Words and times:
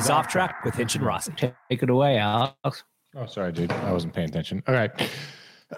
Is 0.00 0.08
Off 0.08 0.28
Track 0.28 0.64
with 0.64 0.74
Hinch 0.76 0.94
and 0.94 1.04
Rossi. 1.04 1.30
Take 1.36 1.52
it 1.68 1.90
away, 1.90 2.16
Alex. 2.16 2.84
Oh, 3.14 3.26
sorry, 3.26 3.52
dude. 3.52 3.70
I 3.70 3.92
wasn't 3.92 4.14
paying 4.14 4.30
attention. 4.30 4.62
All 4.66 4.72
right. 4.72 4.90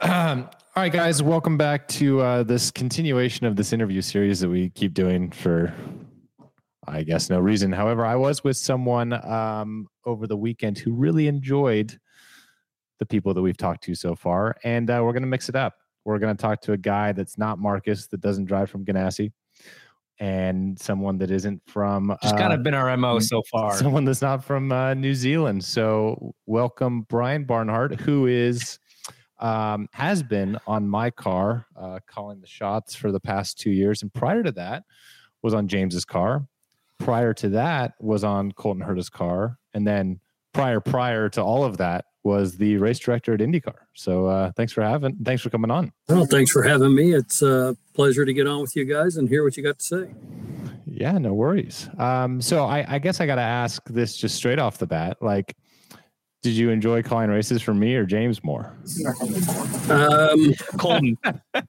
Um, 0.00 0.48
all 0.76 0.84
right, 0.84 0.92
guys. 0.92 1.24
Welcome 1.24 1.56
back 1.56 1.88
to 1.88 2.20
uh, 2.20 2.42
this 2.44 2.70
continuation 2.70 3.46
of 3.46 3.56
this 3.56 3.72
interview 3.72 4.00
series 4.00 4.38
that 4.38 4.48
we 4.48 4.70
keep 4.70 4.94
doing 4.94 5.32
for, 5.32 5.74
I 6.86 7.02
guess, 7.02 7.30
no 7.30 7.40
reason. 7.40 7.72
However, 7.72 8.06
I 8.06 8.14
was 8.14 8.44
with 8.44 8.56
someone 8.56 9.12
um, 9.28 9.88
over 10.06 10.28
the 10.28 10.36
weekend 10.36 10.78
who 10.78 10.92
really 10.92 11.26
enjoyed 11.26 11.98
the 13.00 13.06
people 13.06 13.34
that 13.34 13.42
we've 13.42 13.56
talked 13.56 13.82
to 13.84 13.94
so 13.96 14.14
far, 14.14 14.56
and 14.62 14.88
uh, 14.88 15.00
we're 15.02 15.12
going 15.12 15.24
to 15.24 15.28
mix 15.28 15.48
it 15.48 15.56
up. 15.56 15.74
We're 16.04 16.20
going 16.20 16.36
to 16.36 16.40
talk 16.40 16.60
to 16.60 16.74
a 16.74 16.78
guy 16.78 17.10
that's 17.10 17.38
not 17.38 17.58
Marcus, 17.58 18.06
that 18.06 18.20
doesn't 18.20 18.44
drive 18.44 18.70
from 18.70 18.84
Ganassi, 18.84 19.32
and 20.22 20.78
someone 20.78 21.18
that 21.18 21.32
isn't 21.32 21.60
from. 21.66 22.16
Just 22.22 22.36
uh, 22.36 22.38
kind 22.38 22.52
of 22.52 22.62
been 22.62 22.74
our 22.74 22.96
MO 22.96 23.18
so 23.18 23.42
far. 23.50 23.76
someone 23.76 24.04
that's 24.04 24.22
not 24.22 24.44
from 24.44 24.70
uh, 24.70 24.94
New 24.94 25.16
Zealand. 25.16 25.64
So 25.64 26.32
welcome 26.46 27.02
Brian 27.08 27.42
Barnhart, 27.42 28.00
who 28.00 28.28
is 28.28 28.78
um, 29.40 29.88
has 29.92 30.22
been 30.22 30.56
on 30.68 30.88
my 30.88 31.10
car 31.10 31.66
uh, 31.76 31.98
calling 32.06 32.40
the 32.40 32.46
shots 32.46 32.94
for 32.94 33.10
the 33.10 33.18
past 33.18 33.58
two 33.58 33.72
years, 33.72 34.02
and 34.02 34.14
prior 34.14 34.44
to 34.44 34.52
that 34.52 34.84
was 35.42 35.54
on 35.54 35.66
James's 35.66 36.04
car. 36.04 36.46
Prior 36.98 37.34
to 37.34 37.48
that 37.48 37.94
was 37.98 38.22
on 38.22 38.52
Colton 38.52 38.80
Herta's 38.80 39.10
car, 39.10 39.58
and 39.74 39.84
then 39.84 40.20
prior 40.52 40.78
prior 40.78 41.28
to 41.30 41.42
all 41.42 41.64
of 41.64 41.78
that 41.78 42.04
was 42.22 42.56
the 42.56 42.76
race 42.76 43.00
director 43.00 43.34
at 43.34 43.40
IndyCar. 43.40 43.74
So 43.94 44.26
uh, 44.26 44.52
thanks 44.52 44.72
for 44.72 44.82
having, 44.82 45.16
thanks 45.24 45.42
for 45.42 45.50
coming 45.50 45.72
on. 45.72 45.92
Well, 46.08 46.26
thanks 46.26 46.52
for 46.52 46.62
having 46.62 46.94
me. 46.94 47.12
It's 47.12 47.42
a 47.42 47.76
pleasure 47.94 48.24
to 48.24 48.32
get 48.32 48.46
on 48.46 48.60
with 48.62 48.74
you 48.76 48.84
guys 48.84 49.16
and 49.16 49.28
hear 49.28 49.44
what 49.44 49.56
you 49.56 49.62
got 49.62 49.78
to 49.78 49.84
say. 49.84 50.10
Yeah, 50.86 51.18
no 51.18 51.32
worries. 51.34 51.88
Um, 51.98 52.40
so 52.40 52.64
I, 52.64 52.84
I 52.94 52.98
guess 52.98 53.20
I 53.20 53.26
got 53.26 53.36
to 53.36 53.42
ask 53.42 53.82
this 53.88 54.16
just 54.16 54.36
straight 54.36 54.58
off 54.58 54.78
the 54.78 54.86
bat. 54.86 55.18
Like, 55.20 55.56
did 56.42 56.54
you 56.54 56.70
enjoy 56.70 57.02
calling 57.02 57.30
races 57.30 57.62
for 57.62 57.72
me 57.72 57.94
or 57.94 58.04
James 58.04 58.42
more? 58.42 58.76
Um, 59.88 60.54
Colton. 60.76 61.16
yeah, 61.54 61.62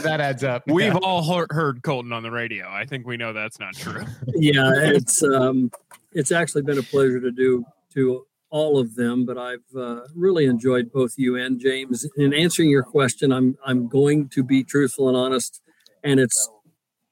that 0.00 0.18
adds 0.20 0.44
up. 0.44 0.62
We've 0.66 0.86
Yeah. 0.92 0.98
all 1.02 1.22
heard, 1.24 1.50
heard 1.50 1.82
Colton 1.82 2.12
on 2.12 2.22
the 2.22 2.30
radio. 2.30 2.68
I 2.68 2.84
think 2.86 3.06
we 3.06 3.16
know 3.16 3.32
that's 3.32 3.58
not 3.58 3.74
true. 3.74 4.04
yeah, 4.34 4.72
it's 4.76 5.22
um, 5.22 5.70
it's 6.12 6.32
actually 6.32 6.62
been 6.62 6.78
a 6.78 6.82
pleasure 6.82 7.20
to 7.20 7.30
do 7.32 7.64
to 7.94 8.26
all 8.50 8.78
of 8.78 8.94
them, 8.94 9.26
but 9.26 9.38
I've 9.38 9.58
uh, 9.76 10.02
really 10.14 10.46
enjoyed 10.46 10.92
both 10.92 11.14
you 11.16 11.36
and 11.36 11.60
James. 11.60 12.06
In 12.16 12.32
answering 12.32 12.70
your 12.70 12.82
question, 12.82 13.32
I'm 13.32 13.56
I'm 13.64 13.88
going 13.88 14.28
to 14.30 14.42
be 14.42 14.64
truthful 14.64 15.08
and 15.08 15.16
honest, 15.16 15.60
and 16.04 16.20
it's 16.20 16.48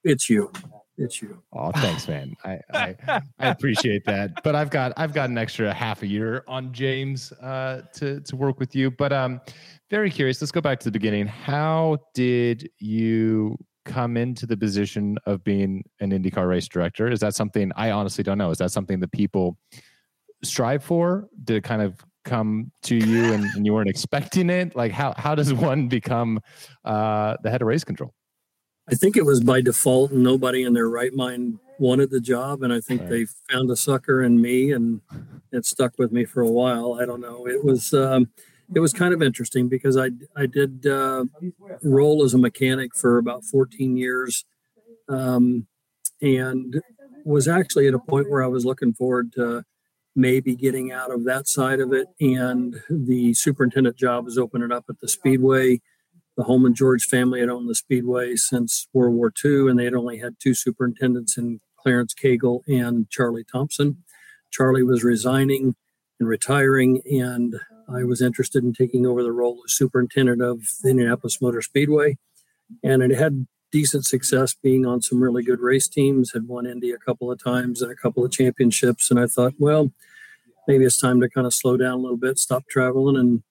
it's 0.05 0.31
you, 0.31 0.53
it's 0.97 1.21
you. 1.21 1.43
Oh, 1.53 1.73
thanks, 1.73 2.07
man. 2.07 2.35
I, 2.45 2.59
I 2.73 2.97
I 3.39 3.49
appreciate 3.49 4.05
that. 4.05 4.43
But 4.43 4.55
I've 4.55 4.71
got 4.71 4.93
I've 4.97 5.13
got 5.13 5.31
an 5.31 5.39
extra 5.39 5.73
half 5.73 6.03
a 6.03 6.07
year 6.07 6.45
on 6.47 6.73
James 6.73 7.33
uh, 7.33 7.83
to 7.95 8.21
to 8.21 8.37
work 8.37 8.61
with 8.61 8.75
you. 8.77 8.91
But 8.91 9.13
um, 9.13 9.41
very 9.91 10.11
curious. 10.11 10.41
Let's 10.41 10.53
go 10.53 10.61
back 10.61 10.81
to 10.81 10.85
the 10.85 10.93
beginning. 10.93 11.27
How 11.27 11.99
did 12.15 12.71
you 12.79 13.57
come 13.85 14.17
into 14.17 14.47
the 14.47 14.57
position 14.57 15.19
of 15.27 15.45
being 15.45 15.85
an 16.01 16.11
IndyCar 16.11 16.49
race 16.49 16.69
director? 16.69 17.11
Is 17.11 17.21
that 17.21 17.35
something 17.35 17.71
I 17.77 17.91
honestly 17.91 18.25
don't 18.25 18.39
know? 18.39 18.51
Is 18.51 18.59
that 18.59 18.71
something 18.71 19.01
that 19.01 19.13
people 19.13 19.59
strive 20.45 20.83
for? 20.83 21.29
Did 21.45 21.57
it 21.57 21.65
kind 21.65 21.83
of 21.83 21.97
come 22.25 22.71
to 22.83 22.97
you 22.97 23.33
and, 23.33 23.45
and 23.55 23.67
you 23.67 23.75
weren't 23.75 23.89
expecting 23.89 24.51
it? 24.51 24.75
Like 24.75 24.93
how 24.93 25.15
how 25.17 25.35
does 25.35 25.53
one 25.53 25.89
become 25.89 26.41
uh, 26.85 27.37
the 27.43 27.51
head 27.51 27.63
of 27.63 27.69
race 27.69 27.85
control? 27.85 28.15
I 28.89 28.95
think 28.95 29.17
it 29.17 29.25
was 29.25 29.41
by 29.43 29.63
default, 29.63 30.11
and 30.11 30.23
nobody 30.23 30.63
in 30.63 30.75
their 30.75 30.89
right 30.89 31.13
mind 31.15 31.59
wanted 31.79 32.11
the 32.11 32.21
job, 32.21 32.63
and 32.63 32.73
I 32.73 32.81
think 32.81 33.01
Right. 33.03 33.11
they 33.11 33.27
found 33.51 33.71
a 33.71 33.77
sucker 33.77 34.23
in 34.23 34.41
me, 34.41 34.73
and 34.73 35.01
it 35.53 35.65
stuck 35.65 35.99
with 35.99 36.13
me 36.13 36.25
for 36.27 36.43
a 36.43 36.51
while. 36.51 36.99
I 37.01 37.07
don't 37.07 37.21
know. 37.21 37.47
It 37.47 37.65
was 37.65 37.95
um, 37.95 38.29
it 38.75 38.81
was 38.81 38.93
kind 38.93 39.15
of 39.15 39.23
interesting 39.23 39.69
because 39.69 39.97
I 39.97 40.11
I 40.37 40.47
did 40.47 40.87
uh, 40.87 41.25
roll 41.83 42.25
as 42.25 42.35
a 42.35 42.39
mechanic 42.39 42.95
for 42.95 43.17
about 43.19 43.45
14 43.45 43.97
years, 43.97 44.45
um, 45.09 45.67
and 46.21 46.81
was 47.25 47.49
actually 47.49 47.89
at 47.89 47.95
a 47.95 47.99
point 47.99 48.29
where 48.31 48.43
I 48.43 48.49
was 48.49 48.67
looking 48.67 48.93
forward 48.93 49.33
to 49.35 49.65
maybe 50.17 50.55
getting 50.55 50.93
out 50.93 51.13
of 51.13 51.25
that 51.25 51.49
side 51.49 51.81
of 51.81 51.93
it, 51.93 52.09
and 52.21 52.77
the 52.89 53.35
superintendent 53.35 53.97
job 53.97 54.25
was 54.25 54.39
opening 54.39 54.73
up 54.73 54.85
at 54.89 55.01
the 55.01 55.09
Speedway 55.09 55.81
the 56.37 56.45
Hulman 56.45 56.75
George 56.75 57.05
family 57.05 57.41
had 57.41 57.49
owned 57.49 57.69
the 57.69 57.75
Speedway 57.75 58.37
since 58.37 58.89
World 58.93 59.15
War 59.15 59.33
II, 59.45 59.69
and 59.69 59.79
they 59.79 59.85
had 59.85 59.95
only 59.95 60.19
had 60.19 60.37
two 60.41 60.55
superintendents 60.55 61.39
in 61.39 61.61
Clarence 61.79 62.15
Cagle 62.15 62.63
and 62.67 63.09
Charlie 63.11 63.45
Thompson. 63.45 64.03
Charlie 64.51 64.83
was 64.83 65.05
resigning 65.05 65.75
and 66.19 66.29
retiring, 66.29 67.03
and 67.11 67.57
I 67.89 68.05
was 68.05 68.21
interested 68.21 68.65
in 68.65 68.73
taking 68.73 69.07
over 69.07 69.23
the 69.23 69.33
role 69.33 69.61
of 69.65 69.71
superintendent 69.71 70.43
of 70.43 70.63
the 70.83 70.91
Indianapolis 70.91 71.41
Motor 71.41 71.63
Speedway. 71.63 72.17
And 72.83 73.03
it 73.03 73.17
had 73.17 73.47
decent 73.75 74.07
success 74.07 74.55
being 74.55 74.87
on 74.87 75.03
some 75.03 75.21
really 75.21 75.43
good 75.43 75.59
race 75.59 75.89
teams, 75.89 76.31
had 76.33 76.47
won 76.47 76.65
Indy 76.65 76.93
a 76.93 76.97
couple 76.97 77.29
of 77.29 77.43
times 77.43 77.83
and 77.83 77.91
a 77.91 77.97
couple 77.97 78.25
of 78.25 78.31
championships. 78.31 79.11
And 79.11 79.19
I 79.19 79.27
thought, 79.27 79.55
well, 79.59 79.91
maybe 80.69 80.85
it's 80.85 81.01
time 81.01 81.21
to 81.21 81.29
kind 81.29 81.45
of 81.45 81.53
slow 81.53 81.77
down 81.77 81.95
a 81.95 82.03
little 82.03 82.17
bit, 82.17 82.39
stop 82.39 82.69
traveling, 82.71 83.17
and 83.17 83.43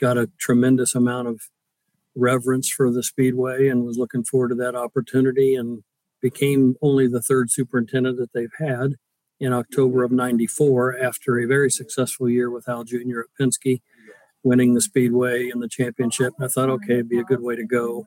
got 0.00 0.16
a 0.16 0.30
tremendous 0.38 0.94
amount 0.94 1.26
of 1.26 1.40
reverence 2.14 2.68
for 2.68 2.92
the 2.92 3.02
speedway 3.02 3.66
and 3.66 3.84
was 3.84 3.98
looking 3.98 4.22
forward 4.22 4.50
to 4.50 4.54
that 4.54 4.76
opportunity 4.76 5.56
and 5.56 5.82
became 6.22 6.76
only 6.80 7.08
the 7.08 7.20
third 7.20 7.50
superintendent 7.50 8.16
that 8.18 8.32
they've 8.32 8.54
had 8.60 8.94
in 9.40 9.52
October 9.52 10.04
of 10.04 10.12
94 10.12 11.02
after 11.02 11.40
a 11.40 11.48
very 11.48 11.68
successful 11.68 12.30
year 12.30 12.48
with 12.48 12.68
Al 12.68 12.84
Jr. 12.84 13.22
at 13.22 13.26
Penske, 13.40 13.80
winning 14.44 14.74
the 14.74 14.80
speedway 14.80 15.50
and 15.50 15.60
the 15.60 15.68
championship. 15.68 16.32
And 16.38 16.44
I 16.44 16.48
thought, 16.48 16.70
okay, 16.70 16.92
it'd 16.92 17.08
be 17.08 17.18
a 17.18 17.24
good 17.24 17.42
way 17.42 17.56
to 17.56 17.64
go. 17.64 18.06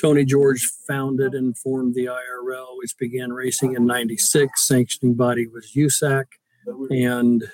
Tony 0.00 0.24
George 0.24 0.68
founded 0.86 1.34
and 1.34 1.56
formed 1.56 1.94
the 1.94 2.06
IRL, 2.06 2.76
which 2.76 2.96
began 2.98 3.32
racing 3.32 3.74
in 3.74 3.86
96. 3.86 4.66
Sanctioning 4.66 5.14
body 5.14 5.46
was 5.46 5.72
USAC. 5.76 6.24
And 6.90 7.44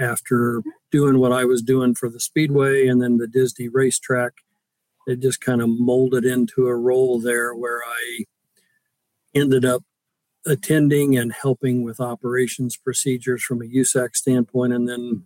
after 0.00 0.62
doing 0.90 1.18
what 1.18 1.32
I 1.32 1.44
was 1.44 1.62
doing 1.62 1.94
for 1.94 2.08
the 2.08 2.20
speedway 2.20 2.86
and 2.86 3.00
then 3.00 3.18
the 3.18 3.28
Disney 3.28 3.68
racetrack, 3.68 4.32
it 5.06 5.20
just 5.20 5.40
kind 5.40 5.60
of 5.60 5.68
molded 5.68 6.24
into 6.24 6.66
a 6.66 6.76
role 6.76 7.20
there 7.20 7.54
where 7.54 7.82
I 7.84 8.24
ended 9.34 9.64
up 9.64 9.82
attending 10.46 11.16
and 11.16 11.32
helping 11.32 11.82
with 11.82 12.00
operations 12.00 12.76
procedures 12.76 13.42
from 13.42 13.62
a 13.62 13.66
USAC 13.66 14.16
standpoint. 14.16 14.72
And 14.72 14.88
then 14.88 15.24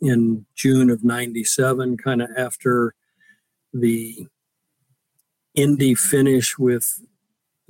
in 0.00 0.46
June 0.54 0.90
of 0.90 1.02
97, 1.04 1.96
kind 1.96 2.22
of 2.22 2.30
after 2.36 2.94
the 3.72 4.26
Indy 5.54 5.94
finish 5.94 6.58
with 6.58 7.00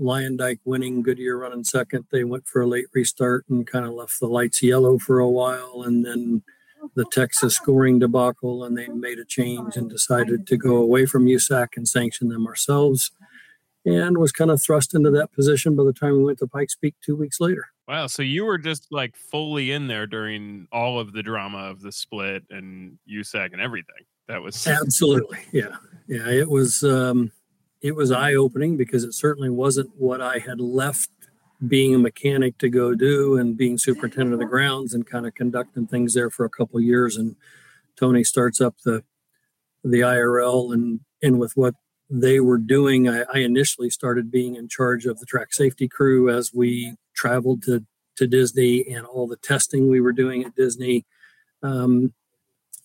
Luyendyk 0.01 0.59
winning, 0.65 1.03
Goodyear 1.03 1.39
running 1.39 1.65
second, 1.65 2.07
they 2.11 2.25
went 2.25 2.47
for 2.47 2.63
a 2.63 2.67
late 2.67 2.87
restart 2.93 3.45
and 3.49 3.67
kind 3.67 3.85
of 3.85 3.93
left 3.93 4.19
the 4.21 4.27
lights 4.27 4.63
yellow 4.63 4.99
for 4.99 5.21
a 5.21 5.29
while. 5.29 5.83
And 5.85 6.05
then 6.05 6.43
the 6.95 7.05
Texas 7.13 7.57
scoring 7.57 7.99
debacle, 7.99 8.65
and 8.65 8.77
they 8.77 8.89
made 8.89 9.19
a 9.19 9.25
change 9.25 9.77
and 9.77 9.89
decided 9.89 10.47
to 10.47 10.57
go 10.57 10.77
away 10.77 11.07
from 11.07 11.27
USAC 11.27 11.77
and 11.77 11.89
sanction 11.89 12.29
them 12.29 12.47
ourselves. 12.47 13.11
and 13.87 14.17
was 14.17 14.33
kind 14.33 14.51
of 14.51 14.63
thrust 14.63 14.95
into 14.95 15.11
that 15.11 15.31
position 15.33 15.77
by 15.77 15.85
the 15.85 15.93
time 15.93 16.13
we 16.13 16.25
went 16.25 16.39
to 16.39 16.47
Pikes 16.47 16.75
Peak 16.75 16.95
two 17.03 17.15
weeks 17.15 17.39
later. 17.39 17.67
Wow. 17.87 18.07
So 18.07 18.23
you 18.23 18.47
were 18.47 18.57
just 18.57 18.87
like 18.91 19.15
fully 19.15 19.73
in 19.73 19.89
there 19.89 20.07
during 20.07 20.67
all 20.73 20.99
of 20.99 21.13
the 21.13 21.23
drama 21.23 21.59
of 21.59 21.83
the 21.83 21.93
split 21.93 22.45
and 22.49 22.99
USAC 23.11 23.53
and 23.53 23.61
everything. 23.61 24.07
That 24.27 24.43
was 24.43 24.67
absolutely, 24.67 25.41
yeah, 25.53 25.77
yeah. 26.09 26.31
It 26.31 26.49
was 26.49 26.83
um, 26.83 27.31
it 27.85 27.95
was 27.95 28.11
eye 28.11 28.33
opening 28.33 28.79
because 28.79 29.05
it 29.05 29.13
certainly 29.13 29.51
wasn't 29.51 29.91
what 29.99 30.23
I 30.23 30.39
had 30.39 30.59
left 30.59 31.11
being 31.69 31.95
a 31.95 31.99
mechanic 31.99 32.57
to 32.59 32.71
go 32.71 32.95
do 32.95 33.37
and 33.37 33.59
being 33.59 33.77
superintendent 33.77 34.33
of 34.33 34.39
the 34.39 34.47
grounds 34.47 34.95
and 34.95 35.07
kind 35.07 35.27
of 35.27 35.35
conducting 35.35 35.87
things 35.87 36.15
there 36.15 36.31
for 36.31 36.47
a 36.47 36.51
couple 36.51 36.81
years. 36.81 37.15
And 37.19 37.37
Tony 37.95 38.25
starts 38.25 38.59
up 38.59 38.77
the 38.87 39.05
the 39.85 40.01
IRL 40.01 40.73
and 40.73 41.01
and 41.23 41.39
with 41.39 41.53
what 41.57 41.75
they 42.09 42.41
were 42.41 42.57
doing, 42.57 43.07
I, 43.07 43.25
I 43.35 43.41
initially 43.41 43.91
started 43.91 44.31
being 44.31 44.57
in 44.57 44.67
charge 44.67 45.05
of 45.05 45.21
the 45.21 45.27
track 45.27 45.53
safety 45.53 45.87
crew 45.87 46.31
as 46.31 46.53
we 46.55 46.97
traveled 47.15 47.63
to 47.65 47.85
to 48.17 48.27
Disney 48.27 48.87
and 48.89 49.05
all 49.05 49.29
the 49.29 49.37
testing 49.37 49.91
we 49.91 50.01
were 50.01 50.13
doing 50.13 50.43
at 50.43 50.55
Disney. 50.55 51.05
Um, 51.63 52.15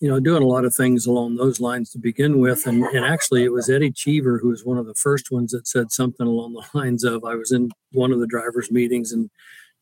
you 0.00 0.08
know, 0.08 0.18
doing 0.18 0.42
a 0.42 0.46
lot 0.46 0.64
of 0.64 0.74
things 0.74 1.04
along 1.04 1.36
those 1.36 1.60
lines 1.60 1.90
to 1.90 1.98
begin 1.98 2.40
with. 2.40 2.66
And, 2.66 2.82
and 2.84 3.04
actually, 3.04 3.44
it 3.44 3.52
was 3.52 3.68
Eddie 3.68 3.92
Cheever 3.92 4.38
who 4.38 4.48
was 4.48 4.64
one 4.64 4.78
of 4.78 4.86
the 4.86 4.94
first 4.94 5.30
ones 5.30 5.52
that 5.52 5.68
said 5.68 5.92
something 5.92 6.26
along 6.26 6.54
the 6.54 6.64
lines 6.78 7.04
of 7.04 7.24
I 7.24 7.34
was 7.34 7.52
in 7.52 7.70
one 7.92 8.10
of 8.10 8.18
the 8.18 8.26
drivers' 8.26 8.70
meetings, 8.70 9.12
and 9.12 9.30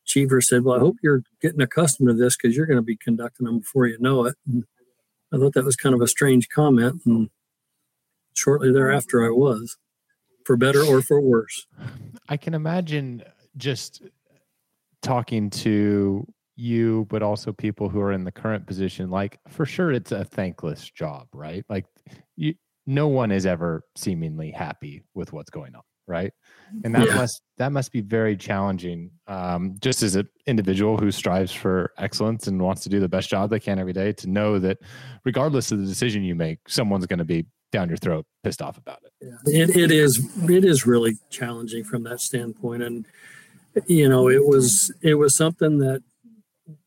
Cheever 0.05 0.41
said, 0.41 0.63
Well, 0.63 0.75
I 0.75 0.79
hope 0.79 0.97
you're 1.01 1.23
getting 1.41 1.61
accustomed 1.61 2.09
to 2.09 2.13
this 2.13 2.35
because 2.35 2.55
you're 2.55 2.65
going 2.65 2.77
to 2.77 2.83
be 2.83 2.97
conducting 2.97 3.45
them 3.45 3.59
before 3.59 3.87
you 3.87 3.97
know 3.99 4.25
it. 4.25 4.35
And 4.45 4.65
I 5.33 5.37
thought 5.37 5.53
that 5.53 5.65
was 5.65 5.77
kind 5.77 5.95
of 5.95 6.01
a 6.01 6.07
strange 6.07 6.49
comment. 6.49 7.01
And 7.05 7.29
shortly 8.33 8.73
thereafter, 8.73 9.25
I 9.25 9.29
was, 9.29 9.77
for 10.45 10.57
better 10.57 10.81
or 10.81 11.01
for 11.01 11.21
worse. 11.21 11.65
I 12.27 12.35
can 12.35 12.53
imagine 12.53 13.23
just 13.55 14.01
talking 15.01 15.49
to 15.49 16.27
you, 16.59 17.07
but 17.09 17.23
also 17.23 17.51
people 17.51 17.89
who 17.89 17.99
are 18.01 18.11
in 18.11 18.23
the 18.23 18.31
current 18.31 18.67
position, 18.67 19.09
like 19.09 19.39
for 19.47 19.65
sure 19.65 19.91
it's 19.91 20.11
a 20.11 20.25
thankless 20.25 20.89
job, 20.89 21.27
right? 21.33 21.65
Like 21.69 21.85
you 22.35 22.53
no 22.85 23.07
one 23.07 23.31
is 23.31 23.45
ever 23.45 23.83
seemingly 23.95 24.49
happy 24.49 25.03
with 25.13 25.31
what's 25.31 25.51
going 25.51 25.75
on, 25.75 25.83
right? 26.07 26.33
And 26.83 26.95
that 26.95 27.07
yeah. 27.07 27.15
must 27.15 27.41
that 27.57 27.71
must 27.71 27.91
be 27.91 28.01
very 28.01 28.35
challenging. 28.35 29.11
Um, 29.27 29.75
just 29.79 30.01
as 30.01 30.15
an 30.15 30.27
individual 30.47 30.97
who 30.97 31.11
strives 31.11 31.51
for 31.51 31.91
excellence 31.97 32.47
and 32.47 32.61
wants 32.61 32.81
to 32.83 32.89
do 32.89 32.99
the 32.99 33.07
best 33.07 33.29
job 33.29 33.51
they 33.51 33.59
can 33.59 33.79
every 33.79 33.93
day, 33.93 34.11
to 34.13 34.27
know 34.27 34.59
that 34.59 34.79
regardless 35.23 35.71
of 35.71 35.79
the 35.79 35.85
decision 35.85 36.23
you 36.23 36.35
make, 36.35 36.59
someone's 36.67 37.05
going 37.05 37.19
to 37.19 37.25
be 37.25 37.45
down 37.71 37.87
your 37.87 37.97
throat, 37.97 38.25
pissed 38.43 38.61
off 38.61 38.77
about 38.77 38.99
it. 39.03 39.11
Yeah. 39.21 39.61
It, 39.63 39.75
it 39.75 39.91
is 39.91 40.27
it 40.49 40.65
is 40.65 40.85
really 40.85 41.17
challenging 41.29 41.83
from 41.83 42.03
that 42.03 42.19
standpoint, 42.21 42.83
and 42.83 43.05
you 43.85 44.09
know 44.09 44.29
it 44.29 44.47
was 44.47 44.91
it 45.01 45.13
was 45.15 45.35
something 45.35 45.77
that 45.79 46.01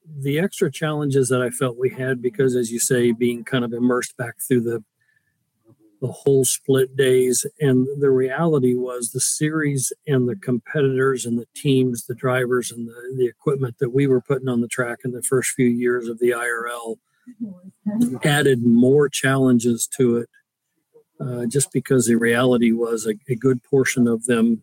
the 0.04 0.38
extra 0.38 0.70
challenges 0.70 1.28
that 1.28 1.43
I 1.43 1.50
felt 1.50 1.78
we 1.78 1.90
had 1.90 2.20
because, 2.20 2.56
as 2.56 2.70
you 2.70 2.78
say, 2.78 3.12
being 3.12 3.44
kind 3.44 3.64
of 3.64 3.72
immersed 3.72 4.16
back 4.16 4.34
through 4.46 4.62
the 4.62 4.84
the 6.00 6.08
whole 6.08 6.44
split 6.44 6.96
days, 6.96 7.46
and 7.60 7.87
the 8.00 8.10
reality 8.10 8.75
was 8.75 9.12
the 9.12 9.20
series 9.20 9.93
and 10.08 10.28
the 10.28 10.34
competitors 10.34 11.25
and 11.25 11.38
the 11.38 11.46
teams, 11.54 12.06
the 12.06 12.14
drivers 12.16 12.72
and 12.72 12.88
the, 12.88 13.14
the 13.16 13.26
equipment 13.26 13.76
that 13.78 13.90
we 13.90 14.08
were 14.08 14.20
putting 14.20 14.49
on 14.49 14.60
the 14.60 14.66
track 14.66 14.99
in 15.04 15.12
the 15.12 15.22
first 15.22 15.50
few 15.50 15.69
years 15.69 16.08
of 16.08 16.19
the 16.19 16.31
IRL 16.31 16.96
added 18.25 18.66
more 18.66 19.08
challenges 19.08 19.87
to 19.87 20.16
it. 20.16 20.28
Uh, 21.20 21.46
just 21.46 21.70
because 21.72 22.06
the 22.06 22.16
reality 22.16 22.72
was 22.72 23.06
a, 23.06 23.14
a 23.28 23.37
good 23.37 23.62
portion 23.62 24.08
of 24.08 24.25
them 24.25 24.60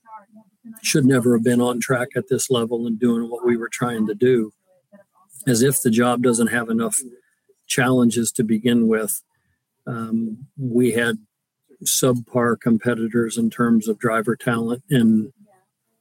should 0.81 1.05
never 1.05 1.37
have 1.37 1.43
been 1.43 1.61
on 1.61 1.79
track 1.79 2.09
at 2.17 2.27
this 2.27 2.49
level 2.49 2.85
and 2.85 2.99
doing 2.99 3.29
what 3.29 3.45
we 3.45 3.55
were 3.55 3.69
trying 3.69 4.05
to 4.05 4.13
do 4.13 4.51
as 5.49 5.61
if 5.61 5.81
the 5.81 5.91
job 5.91 6.21
doesn't 6.21 6.47
have 6.47 6.69
enough 6.69 6.97
challenges 7.67 8.31
to 8.33 8.43
begin 8.43 8.87
with. 8.87 9.21
Um, 9.87 10.47
we 10.57 10.91
had 10.91 11.17
subpar 11.83 12.59
competitors 12.59 13.37
in 13.37 13.49
terms 13.49 13.87
of 13.87 13.99
driver 13.99 14.35
talent 14.35 14.83
and 14.89 15.31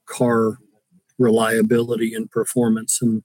car 0.05 0.57
reliability 1.17 2.13
and 2.13 2.29
performance. 2.29 3.01
And 3.01 3.23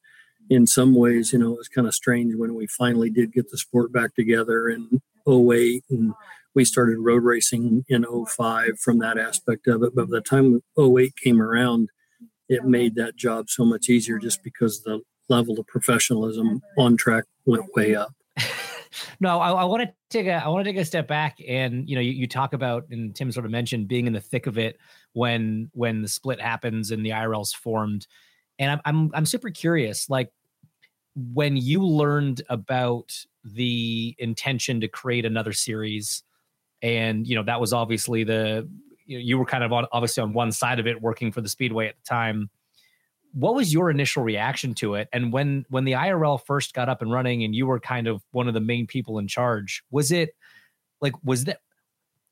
in 0.51 0.67
some 0.67 0.95
ways, 0.95 1.33
you 1.33 1.39
know, 1.39 1.53
it 1.53 1.59
was 1.59 1.69
kind 1.69 1.89
of 1.89 1.95
strange 1.95 2.35
when 2.37 2.55
we 2.55 2.67
finally 2.67 3.11
did 3.11 3.33
get 3.33 3.51
the 3.51 3.59
sport 3.59 3.93
back 3.93 4.15
together 4.15 4.69
in 4.69 5.01
08 5.27 5.85
and 5.91 6.13
we 6.55 6.65
started 6.65 6.99
road 6.99 7.25
racing 7.25 7.85
in 7.89 8.05
05 8.05 8.79
from 8.79 8.99
that 9.01 9.19
aspect 9.19 9.67
of 9.67 9.83
it. 9.83 9.95
But 9.95 10.09
by 10.09 10.19
the 10.19 10.21
time 10.21 10.63
08 10.79 11.15
came 11.23 11.43
around, 11.43 11.89
it 12.49 12.65
made 12.65 12.95
that 12.95 13.17
job 13.17 13.49
so 13.49 13.65
much 13.65 13.89
easier 13.89 14.19
just 14.19 14.43
because 14.45 14.83
the 14.83 15.01
level 15.29 15.59
of 15.59 15.67
professionalism 15.67 16.61
on 16.79 16.97
track 16.97 17.25
went 17.47 17.65
way 17.75 17.95
up. 17.95 18.13
no, 19.21 19.41
I, 19.41 19.51
I 19.51 19.65
want 19.65 19.83
to 19.83 19.93
take 20.11 20.27
a 20.27 20.35
I 20.35 20.49
want 20.49 20.65
to 20.65 20.73
take 20.73 20.81
a 20.81 20.85
step 20.85 21.09
back 21.09 21.39
and 21.47 21.89
you 21.89 21.95
know 21.95 22.01
you, 22.01 22.13
you 22.13 22.27
talk 22.27 22.53
about 22.53 22.85
and 22.91 23.15
Tim 23.15 23.31
sort 23.33 23.47
of 23.47 23.53
mentioned 23.53 23.89
being 23.89 24.07
in 24.07 24.13
the 24.13 24.21
thick 24.21 24.47
of 24.47 24.59
it 24.59 24.79
when 25.13 25.71
when 25.73 26.03
the 26.03 26.09
split 26.09 26.41
happens 26.41 26.91
and 26.91 27.05
the 27.05 27.11
IRL's 27.11 27.53
formed, 27.53 28.07
and 28.59 28.71
I'm 28.71 28.81
I'm 28.85 29.11
I'm 29.15 29.27
super 29.27 29.51
curious 29.51 30.11
like 30.11 30.33
when 31.17 31.57
you 31.57 31.85
learned 31.85 32.43
about 32.49 33.17
the 33.45 34.17
intention 34.19 34.81
to 34.81 34.89
create 34.89 35.25
another 35.25 35.53
series 35.53 36.25
and 36.83 37.27
you 37.27 37.37
know 37.37 37.43
that 37.45 37.61
was 37.61 37.73
obviously 37.73 38.25
the 38.25 38.69
you, 39.07 39.19
know, 39.19 39.25
you 39.25 39.39
were 39.39 39.45
kind 39.45 39.63
of 39.63 39.73
on 39.73 39.87
obviously 39.93 40.23
on 40.23 40.33
one 40.33 40.51
side 40.51 40.81
of 40.81 40.87
it 40.87 41.01
working 41.01 41.31
for 41.31 41.41
the 41.41 41.49
speedway 41.49 41.89
at 41.89 41.95
the 41.97 42.09
time 42.09 42.51
what 43.35 43.55
was 43.55 43.73
your 43.73 43.91
initial 43.91 44.23
reaction 44.23 44.75
to 44.75 44.95
it? 44.95 45.09
And 45.13 45.33
when 45.33 45.67
when 45.69 45.85
the 45.85 45.93
irl 45.93 46.41
first 46.45 46.73
got 46.73 46.89
up 46.89 47.03
and 47.03 47.13
running 47.13 47.43
and 47.43 47.55
you 47.55 47.67
were 47.67 47.81
kind 47.81 48.07
of 48.07 48.23
one 48.31 48.49
of 48.49 48.55
the 48.55 48.61
main 48.61 48.87
people 48.87 49.19
in 49.19 49.27
charge 49.27 49.83
was 49.91 50.13
it 50.13 50.35
like 51.01 51.13
was 51.25 51.45
that 51.45 51.59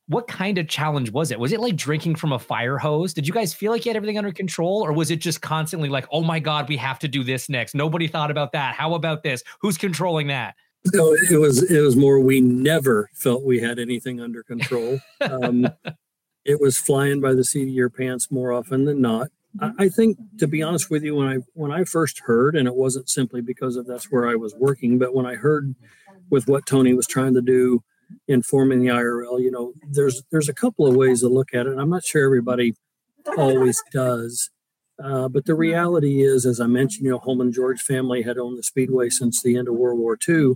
what 0.07 0.27
kind 0.29 0.59
of 0.59 0.69
challenge 0.69 1.11
was 1.11 1.31
it? 1.31 1.39
Was 1.39 1.53
it 1.53 1.61
like 1.61 1.77
drinking 1.77 2.17
from 2.17 2.33
a 2.33 2.39
fire 2.39 2.77
hose? 2.77 3.15
Did 3.15 3.27
you 3.27 3.33
guys 3.33 3.55
feel 3.55 3.73
like 3.73 3.85
you 3.85 3.91
had 3.91 3.97
everything 3.97 4.19
under 4.19 4.33
control 4.33 4.83
or 4.83 4.93
was 4.93 5.11
it 5.11 5.17
just 5.17 5.43
constantly 5.43 5.89
like 5.89 6.07
oh 6.13 6.23
my 6.23 6.39
god 6.39 6.69
we 6.69 6.77
have 6.77 6.99
to 7.01 7.09
do 7.09 7.25
this 7.25 7.49
next. 7.49 7.75
Nobody 7.75 8.07
thought 8.07 8.31
about 8.31 8.53
that. 8.53 8.75
How 8.75 8.95
about 8.95 9.23
this? 9.25 9.43
Who's 9.61 9.77
controlling 9.77 10.29
that? 10.29 10.55
No 10.93 11.17
it 11.31 11.39
was 11.39 11.69
it 11.69 11.81
was 11.81 11.97
more 11.97 12.21
we 12.21 12.41
never 12.41 13.11
felt 13.13 13.45
we 13.45 13.59
had 13.61 13.81
anything 13.81 14.21
under 14.21 14.43
control. 14.43 15.01
Um, 15.21 15.69
it 16.45 16.61
was 16.61 16.77
flying 16.77 17.21
by 17.21 17.35
the 17.35 17.45
seat 17.45 17.63
of 17.63 17.69
your 17.69 17.89
pants 17.89 18.29
more 18.29 18.53
often 18.53 18.85
than 18.85 19.01
not 19.01 19.31
I 19.61 19.89
think, 19.89 20.19
to 20.39 20.47
be 20.47 20.63
honest 20.63 20.91
with 20.91 21.03
you, 21.05 21.15
when 21.17 21.29
I 21.29 21.39
when 21.55 21.73
I 21.73 21.85
first 21.85 22.21
heard, 22.21 22.57
and 22.57 22.67
it 22.67 22.75
wasn't 22.75 23.09
simply 23.11 23.41
because 23.41 23.77
of 23.77 23.87
that's 23.87 24.11
where 24.11 24.29
I 24.29 24.35
was 24.35 24.55
working, 24.55 24.99
but 24.99 25.15
when 25.15 25.27
I 25.27 25.35
heard 25.35 25.75
with 26.31 26.49
what 26.49 26.67
Tony 26.67 26.95
was 26.95 27.07
trying 27.07 27.35
to 27.35 27.43
do 27.43 27.83
in 28.29 28.43
forming 28.43 28.81
the 28.81 28.89
IRL, 28.89 29.41
you 29.41 29.51
know, 29.51 29.75
there's 29.91 30.23
there's 30.31 30.49
a 30.49 30.55
couple 30.55 30.87
of 30.87 30.97
ways 30.97 31.21
to 31.21 31.29
look 31.29 31.55
at 31.55 31.67
it. 31.67 31.79
I'm 31.79 31.91
not 31.91 32.05
sure 32.05 32.25
everybody 32.25 32.75
always 33.37 33.83
does, 33.93 34.51
uh, 35.03 35.29
but 35.29 35.45
the 35.47 35.55
reality 35.55 36.23
is, 36.23 36.47
as 36.47 36.61
I 36.61 36.67
mentioned, 36.67 37.05
you 37.05 37.13
know, 37.13 37.19
Hulman 37.19 37.53
George 37.53 37.83
family 37.83 38.23
had 38.23 38.39
owned 38.39 38.59
the 38.59 38.63
Speedway 38.63 39.11
since 39.11 39.43
the 39.43 39.57
end 39.57 39.69
of 39.69 39.75
World 39.75 40.01
War 40.01 40.19
II. 40.29 40.55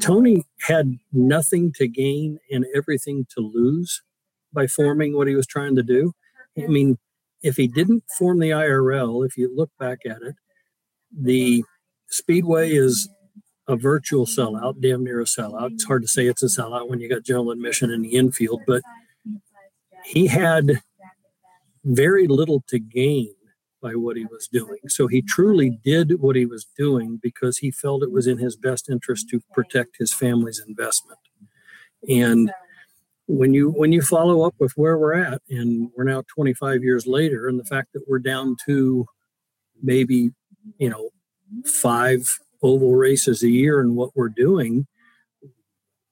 Tony 0.00 0.44
had 0.62 0.98
nothing 1.12 1.72
to 1.74 1.88
gain 1.88 2.38
and 2.50 2.66
everything 2.74 3.26
to 3.30 3.40
lose 3.40 4.02
by 4.52 4.66
forming 4.66 5.16
what 5.16 5.28
he 5.28 5.34
was 5.34 5.46
trying 5.46 5.76
to 5.76 5.82
do. 5.82 6.12
I 6.58 6.66
mean, 6.66 6.98
if 7.42 7.56
he 7.56 7.68
didn't 7.68 8.04
form 8.18 8.38
the 8.40 8.50
IRL, 8.50 9.26
if 9.26 9.36
you 9.36 9.54
look 9.54 9.70
back 9.78 10.00
at 10.06 10.22
it, 10.22 10.36
the 11.16 11.64
Speedway 12.08 12.70
is 12.70 13.08
a 13.68 13.76
virtual 13.76 14.26
sellout, 14.26 14.80
damn 14.80 15.04
near 15.04 15.20
a 15.20 15.24
sellout. 15.24 15.72
It's 15.72 15.84
hard 15.84 16.02
to 16.02 16.08
say 16.08 16.26
it's 16.26 16.42
a 16.42 16.46
sellout 16.46 16.88
when 16.88 17.00
you 17.00 17.08
got 17.08 17.24
general 17.24 17.50
admission 17.50 17.90
in 17.90 18.02
the 18.02 18.10
infield, 18.14 18.62
but 18.66 18.82
he 20.04 20.26
had 20.26 20.80
very 21.84 22.26
little 22.26 22.62
to 22.68 22.78
gain 22.78 23.34
by 23.82 23.92
what 23.94 24.16
he 24.16 24.24
was 24.24 24.48
doing. 24.48 24.78
So 24.88 25.06
he 25.06 25.22
truly 25.22 25.78
did 25.84 26.20
what 26.20 26.36
he 26.36 26.46
was 26.46 26.66
doing 26.76 27.18
because 27.22 27.58
he 27.58 27.70
felt 27.70 28.02
it 28.02 28.12
was 28.12 28.26
in 28.26 28.38
his 28.38 28.56
best 28.56 28.88
interest 28.88 29.28
to 29.30 29.40
protect 29.52 29.96
his 29.98 30.12
family's 30.12 30.62
investment. 30.66 31.18
And 32.08 32.50
when 33.26 33.52
you 33.52 33.70
when 33.70 33.92
you 33.92 34.02
follow 34.02 34.42
up 34.42 34.54
with 34.58 34.72
where 34.76 34.96
we're 34.98 35.14
at 35.14 35.42
and 35.50 35.90
we're 35.96 36.04
now 36.04 36.22
25 36.28 36.82
years 36.82 37.06
later 37.06 37.48
and 37.48 37.58
the 37.58 37.64
fact 37.64 37.92
that 37.92 38.04
we're 38.08 38.18
down 38.18 38.56
to 38.64 39.06
maybe 39.82 40.30
you 40.78 40.88
know 40.88 41.10
five 41.64 42.38
oval 42.62 42.94
races 42.94 43.42
a 43.42 43.50
year 43.50 43.80
and 43.80 43.96
what 43.96 44.10
we're 44.14 44.28
doing 44.28 44.86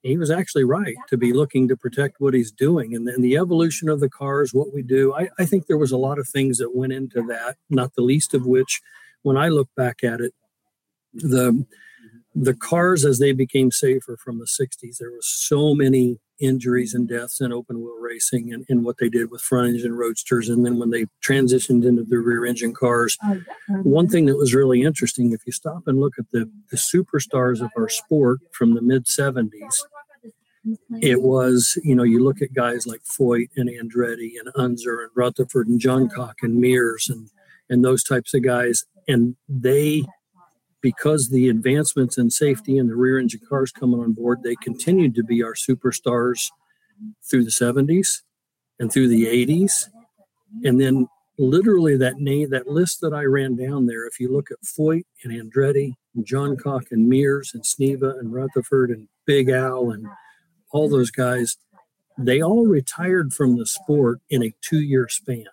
he 0.04 0.18
was 0.18 0.30
actually 0.30 0.64
right 0.64 0.96
to 1.08 1.16
be 1.16 1.32
looking 1.32 1.66
to 1.66 1.76
protect 1.78 2.20
what 2.20 2.34
he's 2.34 2.52
doing. 2.52 2.94
And 2.94 3.08
then 3.08 3.22
the 3.22 3.38
evolution 3.38 3.88
of 3.88 4.00
the 4.00 4.10
cars 4.10 4.52
what 4.52 4.72
we 4.72 4.82
do 4.82 5.14
I, 5.14 5.28
I 5.38 5.46
think 5.46 5.66
there 5.66 5.78
was 5.78 5.92
a 5.92 5.96
lot 5.96 6.18
of 6.18 6.28
things 6.28 6.58
that 6.58 6.76
went 6.76 6.92
into 6.92 7.22
that 7.28 7.56
not 7.70 7.94
the 7.94 8.02
least 8.02 8.34
of 8.34 8.46
which 8.46 8.80
when 9.22 9.36
i 9.36 9.48
look 9.48 9.68
back 9.76 10.04
at 10.04 10.20
it 10.20 10.34
the 11.14 11.64
the 12.34 12.54
cars 12.54 13.04
as 13.04 13.18
they 13.18 13.32
became 13.32 13.70
safer 13.70 14.16
from 14.16 14.38
the 14.38 14.46
60s 14.46 14.98
there 14.98 15.10
was 15.10 15.26
so 15.26 15.74
many 15.74 16.18
injuries 16.40 16.94
and 16.94 17.08
mm-hmm. 17.08 17.18
deaths 17.18 17.40
in 17.40 17.52
open 17.52 17.80
wheel 17.80 17.98
racing 17.98 18.52
and, 18.52 18.64
and 18.68 18.84
what 18.84 18.98
they 18.98 19.08
did 19.08 19.30
with 19.30 19.40
front 19.40 19.68
engine 19.68 19.94
roadsters. 19.94 20.48
And 20.48 20.64
then 20.64 20.78
when 20.78 20.90
they 20.90 21.06
transitioned 21.24 21.84
into 21.84 22.04
the 22.04 22.18
rear 22.18 22.44
engine 22.44 22.74
cars, 22.74 23.16
oh, 23.24 23.40
one 23.82 24.08
thing 24.08 24.26
that 24.26 24.36
was 24.36 24.54
really 24.54 24.82
interesting, 24.82 25.32
if 25.32 25.40
you 25.46 25.52
stop 25.52 25.86
and 25.86 26.00
look 26.00 26.14
at 26.18 26.30
the, 26.32 26.50
the 26.70 26.76
superstars 26.76 27.60
of 27.60 27.70
our 27.76 27.88
sport 27.88 28.40
from 28.52 28.74
the 28.74 28.82
mid 28.82 29.06
70s, 29.06 29.82
it 31.00 31.20
was, 31.20 31.78
you 31.84 31.94
know, 31.94 32.04
you 32.04 32.24
look 32.24 32.40
at 32.40 32.54
guys 32.54 32.86
like 32.86 33.02
Foyt 33.04 33.50
and 33.56 33.68
Andretti 33.68 34.32
and 34.38 34.50
Unser 34.56 35.02
and 35.02 35.10
Rutherford 35.14 35.68
and 35.68 35.80
Johncock 35.80 36.34
and 36.42 36.56
Mears 36.56 37.08
and, 37.10 37.28
and 37.68 37.84
those 37.84 38.02
types 38.02 38.32
of 38.32 38.42
guys. 38.42 38.84
And 39.06 39.36
they 39.46 40.04
because 40.84 41.30
the 41.30 41.48
advancements 41.48 42.18
in 42.18 42.28
safety 42.28 42.76
and 42.76 42.90
the 42.90 42.94
rear 42.94 43.18
engine 43.18 43.40
cars 43.48 43.72
coming 43.72 44.00
on 44.00 44.12
board, 44.12 44.42
they 44.42 44.54
continued 44.56 45.14
to 45.14 45.24
be 45.24 45.42
our 45.42 45.54
superstars 45.54 46.50
through 47.24 47.42
the 47.42 47.50
70s 47.50 48.20
and 48.78 48.92
through 48.92 49.08
the 49.08 49.24
80s. 49.24 49.88
And 50.62 50.78
then 50.78 51.08
literally 51.38 51.96
that 51.96 52.18
name, 52.18 52.50
that 52.50 52.68
list 52.68 53.00
that 53.00 53.14
I 53.14 53.22
ran 53.22 53.56
down 53.56 53.86
there, 53.86 54.06
if 54.06 54.20
you 54.20 54.30
look 54.30 54.50
at 54.50 54.58
Foyt 54.62 55.04
and 55.22 55.32
Andretti 55.32 55.94
and 56.14 56.26
Johncock 56.26 56.92
and 56.92 57.08
Mears 57.08 57.52
and 57.54 57.64
Sneva 57.64 58.18
and 58.18 58.34
Rutherford 58.34 58.90
and 58.90 59.08
Big 59.24 59.48
Al 59.48 59.90
and 59.90 60.06
all 60.70 60.90
those 60.90 61.10
guys, 61.10 61.56
they 62.18 62.42
all 62.42 62.66
retired 62.66 63.32
from 63.32 63.56
the 63.56 63.64
sport 63.64 64.20
in 64.28 64.42
a 64.42 64.54
two 64.60 64.82
year 64.82 65.08
span. 65.08 65.46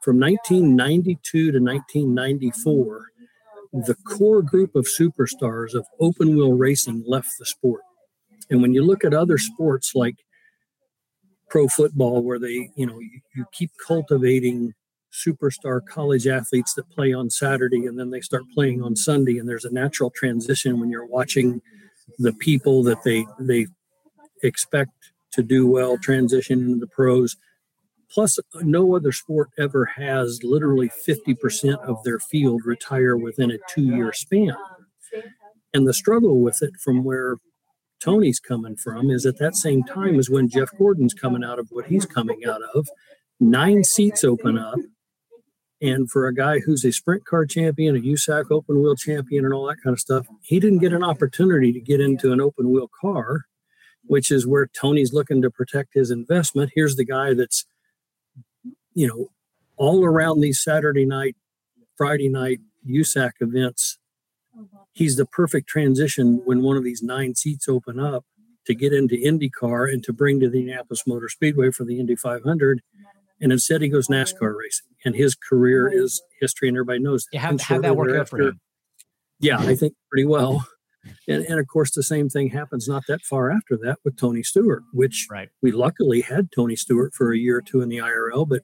From 0.00 0.18
1992 0.18 1.52
to 1.52 1.58
1994, 1.58 3.12
the 3.72 3.96
core 4.06 4.42
group 4.42 4.74
of 4.74 4.86
superstars 4.86 5.74
of 5.74 5.86
open 6.00 6.36
wheel 6.36 6.52
racing 6.52 7.04
left 7.06 7.30
the 7.38 7.46
sport. 7.46 7.82
And 8.50 8.62
when 8.62 8.72
you 8.74 8.84
look 8.84 9.04
at 9.04 9.14
other 9.14 9.38
sports 9.38 9.92
like 9.94 10.16
pro 11.48 11.68
football, 11.68 12.22
where 12.22 12.38
they, 12.38 12.70
you 12.76 12.86
know, 12.86 12.98
you, 12.98 13.20
you 13.34 13.44
keep 13.52 13.70
cultivating 13.86 14.74
superstar 15.12 15.80
college 15.84 16.26
athletes 16.26 16.74
that 16.74 16.88
play 16.90 17.12
on 17.12 17.30
Saturday 17.30 17.86
and 17.86 17.98
then 17.98 18.10
they 18.10 18.20
start 18.20 18.42
playing 18.54 18.82
on 18.82 18.96
Sunday, 18.96 19.38
and 19.38 19.48
there's 19.48 19.64
a 19.64 19.72
natural 19.72 20.10
transition 20.10 20.80
when 20.80 20.90
you're 20.90 21.06
watching 21.06 21.60
the 22.18 22.32
people 22.34 22.82
that 22.84 23.02
they 23.04 23.26
they 23.40 23.66
expect 24.42 24.90
to 25.32 25.42
do 25.42 25.66
well 25.66 25.98
transition 25.98 26.60
into 26.60 26.78
the 26.78 26.86
pros 26.86 27.36
Plus, 28.10 28.38
no 28.54 28.94
other 28.94 29.12
sport 29.12 29.50
ever 29.58 29.84
has 29.84 30.40
literally 30.42 30.88
50% 30.88 31.78
of 31.84 32.02
their 32.04 32.18
field 32.18 32.62
retire 32.64 33.16
within 33.16 33.50
a 33.50 33.58
two 33.68 33.82
year 33.82 34.12
span. 34.12 34.56
And 35.74 35.86
the 35.86 35.94
struggle 35.94 36.40
with 36.40 36.62
it 36.62 36.72
from 36.82 37.04
where 37.04 37.36
Tony's 38.00 38.40
coming 38.40 38.76
from 38.76 39.10
is 39.10 39.26
at 39.26 39.38
that 39.38 39.56
same 39.56 39.82
time 39.82 40.18
as 40.18 40.30
when 40.30 40.48
Jeff 40.48 40.70
Gordon's 40.78 41.14
coming 41.14 41.44
out 41.44 41.58
of 41.58 41.68
what 41.70 41.86
he's 41.86 42.06
coming 42.06 42.42
out 42.46 42.62
of. 42.74 42.88
Nine 43.40 43.84
seats 43.84 44.24
open 44.24 44.58
up. 44.58 44.78
And 45.82 46.10
for 46.10 46.26
a 46.26 46.34
guy 46.34 46.60
who's 46.60 46.84
a 46.84 46.92
sprint 46.92 47.26
car 47.26 47.44
champion, 47.44 47.96
a 47.96 48.00
USAC 48.00 48.50
open 48.50 48.80
wheel 48.80 48.96
champion, 48.96 49.44
and 49.44 49.52
all 49.52 49.66
that 49.66 49.82
kind 49.82 49.92
of 49.92 50.00
stuff, 50.00 50.26
he 50.42 50.58
didn't 50.58 50.78
get 50.78 50.94
an 50.94 51.04
opportunity 51.04 51.72
to 51.72 51.80
get 51.80 52.00
into 52.00 52.32
an 52.32 52.40
open 52.40 52.70
wheel 52.70 52.88
car, 52.98 53.42
which 54.04 54.30
is 54.30 54.46
where 54.46 54.68
Tony's 54.68 55.12
looking 55.12 55.42
to 55.42 55.50
protect 55.50 55.92
his 55.92 56.10
investment. 56.10 56.72
Here's 56.74 56.96
the 56.96 57.04
guy 57.04 57.34
that's 57.34 57.66
you 58.96 59.06
know, 59.06 59.28
all 59.76 60.04
around 60.04 60.40
these 60.40 60.60
Saturday 60.60 61.04
night, 61.04 61.36
Friday 61.96 62.30
night 62.30 62.60
USAC 62.88 63.32
events, 63.40 63.98
he's 64.92 65.16
the 65.16 65.26
perfect 65.26 65.68
transition 65.68 66.40
when 66.46 66.62
one 66.62 66.78
of 66.78 66.82
these 66.82 67.02
nine 67.02 67.34
seats 67.34 67.68
open 67.68 68.00
up 68.00 68.24
to 68.66 68.74
get 68.74 68.94
into 68.94 69.14
IndyCar 69.14 69.92
and 69.92 70.02
to 70.02 70.14
bring 70.14 70.40
to 70.40 70.48
the 70.48 70.60
Indianapolis 70.60 71.06
Motor 71.06 71.28
Speedway 71.28 71.70
for 71.70 71.84
the 71.84 72.00
Indy 72.00 72.16
500. 72.16 72.80
And 73.38 73.52
instead, 73.52 73.82
he 73.82 73.88
goes 73.90 74.08
NASCAR 74.08 74.56
racing, 74.56 74.86
and 75.04 75.14
his 75.14 75.34
career 75.34 75.92
is 75.92 76.22
history, 76.40 76.68
and 76.68 76.76
everybody 76.78 77.00
knows 77.00 77.26
that. 77.26 77.34
Yeah, 77.34 77.56
how, 77.60 77.80
that 77.82 77.94
work 77.94 78.18
out 78.18 78.30
for 78.30 78.40
him? 78.40 78.60
Yeah, 79.40 79.58
I 79.58 79.74
think 79.74 79.92
pretty 80.10 80.24
well. 80.24 80.66
And, 81.28 81.44
and 81.44 81.60
of 81.60 81.66
course, 81.68 81.92
the 81.94 82.02
same 82.02 82.28
thing 82.30 82.48
happens 82.48 82.88
not 82.88 83.04
that 83.08 83.20
far 83.22 83.50
after 83.50 83.76
that 83.82 83.98
with 84.04 84.16
Tony 84.16 84.42
Stewart, 84.42 84.82
which 84.92 85.28
right. 85.30 85.50
we 85.62 85.70
luckily 85.70 86.22
had 86.22 86.50
Tony 86.50 86.76
Stewart 86.76 87.14
for 87.14 87.32
a 87.32 87.38
year 87.38 87.58
or 87.58 87.62
two 87.62 87.80
in 87.80 87.88
the 87.88 87.98
IRL, 87.98 88.48
but 88.48 88.62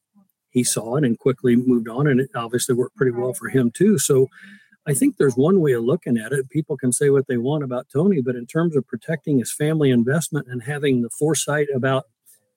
he 0.53 0.63
saw 0.63 0.97
it 0.97 1.05
and 1.05 1.19
quickly 1.19 1.57
moved 1.57 1.89
on, 1.89 2.07
and 2.07 2.21
it 2.21 2.31
obviously 2.35 2.75
worked 2.75 2.97
pretty 2.97 3.13
well 3.13 3.33
for 3.33 3.49
him 3.49 3.71
too. 3.71 3.99
So 3.99 4.29
I 4.87 4.95
think 4.95 5.17
there's 5.17 5.37
one 5.37 5.61
way 5.61 5.73
of 5.73 5.83
looking 5.85 6.19
at 6.19 6.33
it. 6.33 6.51
People 6.51 6.77
can 6.77 6.93
say 6.93 7.09
what 7.09 7.27
they 7.27 7.39
want 7.39 7.65
about 7.65 7.87
Tony, 7.93 8.21
but 8.21 8.37
in 8.37 8.47
terms 8.47 8.77
of 8.77 8.87
protecting 8.87 9.39
his 9.39 9.53
family 9.53 9.91
investment 9.91 10.49
and 10.49 10.63
having 10.63 11.03
the 11.03 11.11
foresight 11.11 11.69
about 11.75 12.05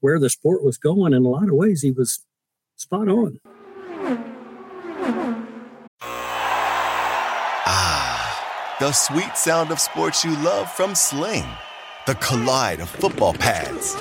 where 0.02 0.20
the 0.20 0.30
sport 0.30 0.64
was 0.64 0.78
going, 0.78 1.14
in 1.14 1.24
a 1.24 1.30
lot 1.30 1.48
of 1.48 1.56
ways, 1.56 1.82
he 1.82 1.92
was 1.92 2.26
spot 2.76 3.08
on. 3.08 3.40
Ah, 7.68 8.76
the 8.80 8.92
sweet 8.92 9.38
sound 9.38 9.72
of 9.72 9.80
sports 9.80 10.26
you 10.26 10.36
love 10.38 10.70
from 10.72 10.96
Sling. 10.96 11.46
The 12.08 12.16
collide 12.16 12.82
of 12.82 12.90
football 12.90 13.34
pads. 13.34 13.96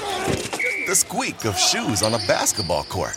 The 0.86 0.94
squeak 0.94 1.44
of 1.44 1.56
shoes 1.58 2.02
on 2.02 2.14
a 2.14 2.18
basketball 2.26 2.84
court 2.84 3.16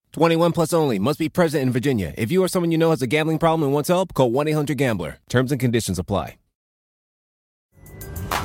21 0.11 0.51
plus 0.51 0.73
only. 0.73 0.99
Must 0.99 1.19
be 1.19 1.29
present 1.29 1.63
in 1.63 1.71
Virginia. 1.71 2.13
If 2.17 2.31
you 2.31 2.43
or 2.43 2.47
someone 2.47 2.71
you 2.71 2.77
know 2.77 2.89
has 2.91 3.01
a 3.01 3.07
gambling 3.07 3.39
problem 3.39 3.63
and 3.63 3.73
wants 3.73 3.89
help, 3.89 4.13
call 4.13 4.31
1 4.31 4.47
800 4.47 4.77
Gambler. 4.77 5.17
Terms 5.29 5.51
and 5.51 5.59
conditions 5.59 5.99
apply. 5.99 6.35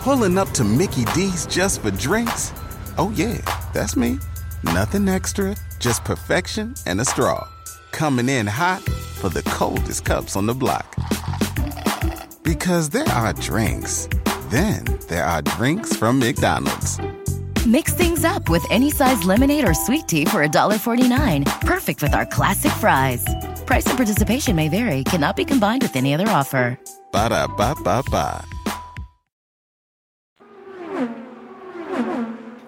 Pulling 0.06 0.38
up 0.38 0.48
to 0.50 0.62
Mickey 0.62 1.04
D's 1.06 1.46
just 1.46 1.82
for 1.82 1.90
drinks? 1.90 2.52
Oh, 2.96 3.12
yeah, 3.16 3.38
that's 3.74 3.96
me. 3.96 4.20
Nothing 4.62 5.08
extra, 5.08 5.56
just 5.80 6.04
perfection 6.04 6.76
and 6.86 7.00
a 7.00 7.04
straw. 7.04 7.44
Coming 7.90 8.28
in 8.28 8.46
hot 8.46 8.82
for 8.82 9.28
the 9.28 9.42
coldest 9.42 10.04
cups 10.04 10.36
on 10.36 10.46
the 10.46 10.54
block. 10.54 10.86
Because 12.44 12.90
there 12.90 13.08
are 13.08 13.32
drinks, 13.32 14.08
then 14.50 14.84
there 15.08 15.24
are 15.24 15.42
drinks 15.42 15.96
from 15.96 16.20
McDonald's. 16.20 17.00
Mix 17.66 17.92
things 17.94 18.24
up 18.24 18.48
with 18.48 18.64
any 18.70 18.92
size 18.92 19.24
lemonade 19.24 19.68
or 19.68 19.74
sweet 19.74 20.06
tea 20.06 20.24
for 20.24 20.46
$1.49. 20.46 21.44
Perfect 21.62 22.00
with 22.00 22.14
our 22.14 22.24
classic 22.24 22.70
fries. 22.70 23.26
Price 23.66 23.84
and 23.86 23.96
participation 23.96 24.54
may 24.54 24.68
vary, 24.68 25.02
cannot 25.02 25.34
be 25.34 25.44
combined 25.44 25.82
with 25.82 25.96
any 25.96 26.14
other 26.14 26.28
offer. 26.28 26.78
Ba 27.10 27.28
da 27.28 27.48
ba 27.48 27.74
ba 27.82 28.04
ba. 28.08 28.44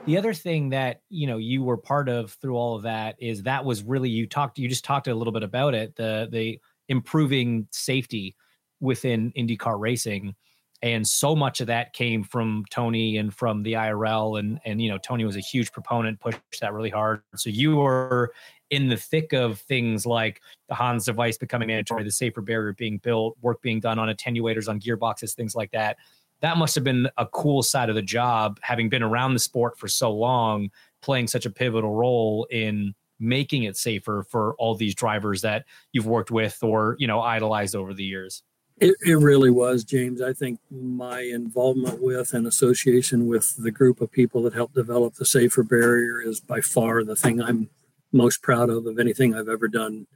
The 0.06 0.16
other 0.16 0.34
thing 0.34 0.70
that 0.70 1.02
you 1.10 1.28
know 1.28 1.36
you 1.36 1.62
were 1.62 1.76
part 1.76 2.08
of 2.08 2.32
through 2.32 2.56
all 2.56 2.74
of 2.74 2.82
that 2.82 3.14
is 3.20 3.44
that 3.44 3.64
was 3.64 3.84
really 3.84 4.08
you 4.08 4.26
talked 4.26 4.58
you 4.58 4.68
just 4.68 4.84
talked 4.84 5.06
a 5.06 5.14
little 5.14 5.32
bit 5.32 5.44
about 5.44 5.74
it 5.74 5.94
the 5.94 6.28
the 6.32 6.58
improving 6.88 7.68
safety 7.70 8.34
within 8.80 9.32
IndyCar 9.36 9.78
racing 9.78 10.34
and 10.82 11.06
so 11.06 11.34
much 11.34 11.60
of 11.60 11.66
that 11.66 11.92
came 11.92 12.22
from 12.22 12.64
Tony 12.70 13.16
and 13.16 13.34
from 13.34 13.62
the 13.62 13.72
IRL 13.72 14.38
and 14.38 14.60
and 14.64 14.80
you 14.80 14.88
know 14.88 14.98
Tony 14.98 15.24
was 15.24 15.36
a 15.36 15.40
huge 15.40 15.72
proponent 15.72 16.20
pushed 16.20 16.38
that 16.60 16.72
really 16.72 16.90
hard. 16.90 17.22
So 17.34 17.50
you 17.50 17.76
were 17.76 18.32
in 18.70 18.88
the 18.88 18.96
thick 18.96 19.32
of 19.32 19.58
things 19.60 20.06
like 20.06 20.40
the 20.68 20.74
Hans 20.74 21.06
device 21.06 21.38
becoming 21.38 21.68
mandatory 21.68 22.04
the 22.04 22.10
safer 22.10 22.42
barrier 22.42 22.74
being 22.74 22.98
built 22.98 23.36
work 23.40 23.60
being 23.62 23.80
done 23.80 23.98
on 23.98 24.08
attenuators 24.08 24.68
on 24.68 24.80
gearboxes 24.80 25.34
things 25.34 25.54
like 25.54 25.70
that. 25.72 25.96
That 26.40 26.56
must 26.56 26.76
have 26.76 26.84
been 26.84 27.08
a 27.16 27.26
cool 27.26 27.64
side 27.64 27.88
of 27.88 27.96
the 27.96 28.02
job 28.02 28.60
having 28.62 28.88
been 28.88 29.02
around 29.02 29.34
the 29.34 29.40
sport 29.40 29.76
for 29.76 29.88
so 29.88 30.12
long 30.12 30.70
playing 31.02 31.26
such 31.26 31.46
a 31.46 31.50
pivotal 31.50 31.94
role 31.94 32.46
in 32.50 32.94
making 33.18 33.64
it 33.64 33.76
safer 33.76 34.24
for 34.30 34.54
all 34.58 34.76
these 34.76 34.94
drivers 34.94 35.42
that 35.42 35.64
you've 35.92 36.06
worked 36.06 36.30
with 36.30 36.62
or 36.62 36.94
you 37.00 37.08
know 37.08 37.20
idolized 37.20 37.74
over 37.74 37.92
the 37.92 38.04
years 38.04 38.44
it, 38.80 38.94
it 39.04 39.16
really 39.16 39.50
was 39.50 39.84
james. 39.84 40.20
I 40.20 40.32
think 40.32 40.60
my 40.70 41.20
involvement 41.20 42.00
with 42.02 42.34
and 42.34 42.46
association 42.46 43.26
with 43.26 43.56
the 43.56 43.70
group 43.70 44.00
of 44.00 44.10
people 44.10 44.42
that 44.42 44.54
helped 44.54 44.74
develop 44.74 45.14
the 45.14 45.24
safer 45.24 45.62
barrier 45.62 46.20
is 46.20 46.40
by 46.40 46.60
far 46.60 47.04
the 47.04 47.16
thing 47.16 47.42
i'm 47.42 47.68
most 48.12 48.42
proud 48.42 48.70
of 48.70 48.86
of 48.86 48.98
anything 48.98 49.34
i've 49.34 49.48
ever 49.48 49.68
done 49.68 50.06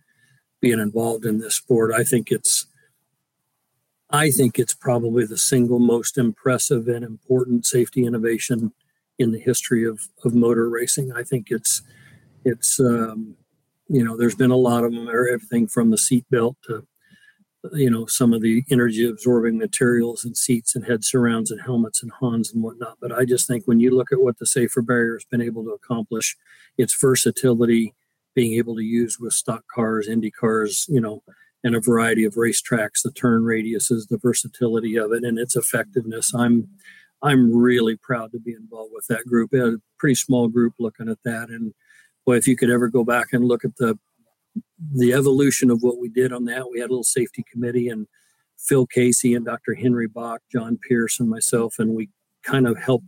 being 0.62 0.78
involved 0.78 1.26
in 1.26 1.38
this 1.38 1.56
sport. 1.56 1.92
I 1.92 2.04
think 2.04 2.30
it's 2.30 2.66
i 4.10 4.30
think 4.30 4.58
it's 4.58 4.74
probably 4.74 5.26
the 5.26 5.38
single 5.38 5.78
most 5.78 6.16
impressive 6.16 6.86
and 6.86 7.04
important 7.04 7.66
safety 7.66 8.04
innovation 8.04 8.72
in 9.18 9.32
the 9.32 9.38
history 9.38 9.84
of, 9.84 10.00
of 10.24 10.34
motor 10.34 10.68
racing. 10.68 11.12
I 11.12 11.22
think 11.22 11.50
it's 11.50 11.82
it's 12.44 12.80
um, 12.80 13.36
you 13.88 14.04
know 14.04 14.16
there's 14.16 14.34
been 14.34 14.50
a 14.50 14.56
lot 14.56 14.84
of 14.84 14.92
them 14.92 15.08
everything 15.08 15.66
from 15.66 15.90
the 15.90 15.98
seat 15.98 16.24
belt 16.30 16.56
to 16.66 16.86
you 17.72 17.90
know 17.90 18.06
some 18.06 18.32
of 18.32 18.42
the 18.42 18.64
energy 18.70 19.08
absorbing 19.08 19.58
materials 19.58 20.24
and 20.24 20.36
seats 20.36 20.74
and 20.74 20.84
head 20.84 21.04
surrounds 21.04 21.50
and 21.50 21.60
helmets 21.60 22.02
and 22.02 22.12
Hans 22.12 22.52
and 22.52 22.62
whatnot. 22.62 22.98
But 23.00 23.12
i 23.12 23.24
just 23.24 23.46
think 23.46 23.64
when 23.64 23.80
you 23.80 23.94
look 23.94 24.12
at 24.12 24.20
what 24.20 24.38
the 24.38 24.46
safer 24.46 24.82
barrier 24.82 25.14
has 25.14 25.24
been 25.24 25.42
able 25.42 25.64
to 25.64 25.70
accomplish 25.70 26.36
its 26.78 26.94
versatility 27.00 27.94
being 28.34 28.54
able 28.54 28.74
to 28.76 28.82
use 28.82 29.18
with 29.20 29.32
stock 29.32 29.64
cars 29.72 30.08
indy 30.08 30.30
cars 30.30 30.86
you 30.88 31.00
know 31.00 31.22
and 31.64 31.76
a 31.76 31.80
variety 31.80 32.24
of 32.24 32.34
racetracks 32.34 33.02
the 33.04 33.12
turn 33.12 33.42
radiuses 33.42 34.08
the 34.08 34.18
versatility 34.18 34.96
of 34.96 35.12
it 35.12 35.22
and 35.22 35.38
its 35.38 35.54
effectiveness 35.54 36.34
i'm 36.34 36.68
i'm 37.22 37.54
really 37.56 37.96
proud 37.96 38.32
to 38.32 38.38
be 38.38 38.52
involved 38.52 38.92
with 38.94 39.06
that 39.06 39.24
group. 39.26 39.52
A 39.54 39.76
pretty 39.98 40.14
small 40.14 40.48
group 40.48 40.74
looking 40.78 41.08
at 41.08 41.22
that. 41.24 41.48
And 41.48 41.72
boy, 42.26 42.36
if 42.36 42.46
you 42.46 42.56
could 42.56 42.70
ever 42.70 42.88
go 42.88 43.04
back 43.04 43.28
and 43.32 43.44
look 43.44 43.64
at 43.64 43.76
the 43.76 43.98
the 44.94 45.12
evolution 45.12 45.70
of 45.70 45.82
what 45.82 45.98
we 45.98 46.08
did 46.08 46.32
on 46.32 46.44
that, 46.46 46.70
we 46.70 46.80
had 46.80 46.88
a 46.88 46.92
little 46.92 47.04
safety 47.04 47.44
committee 47.50 47.88
and 47.88 48.06
Phil 48.58 48.86
Casey 48.86 49.34
and 49.34 49.44
Dr. 49.44 49.74
Henry 49.74 50.06
Bock, 50.06 50.40
John 50.50 50.78
Pierce, 50.88 51.18
and 51.18 51.28
myself, 51.28 51.76
and 51.78 51.94
we 51.94 52.10
kind 52.44 52.66
of 52.66 52.78
helped 52.78 53.06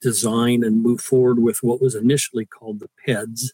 design 0.00 0.64
and 0.64 0.82
move 0.82 1.00
forward 1.00 1.38
with 1.40 1.58
what 1.62 1.80
was 1.80 1.94
initially 1.94 2.44
called 2.44 2.80
the 2.80 2.90
PEDS, 3.06 3.52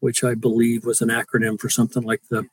which 0.00 0.22
I 0.22 0.34
believe 0.34 0.84
was 0.84 1.00
an 1.00 1.08
acronym 1.08 1.60
for 1.60 1.68
something 1.68 2.02
like 2.02 2.22
the 2.30 2.46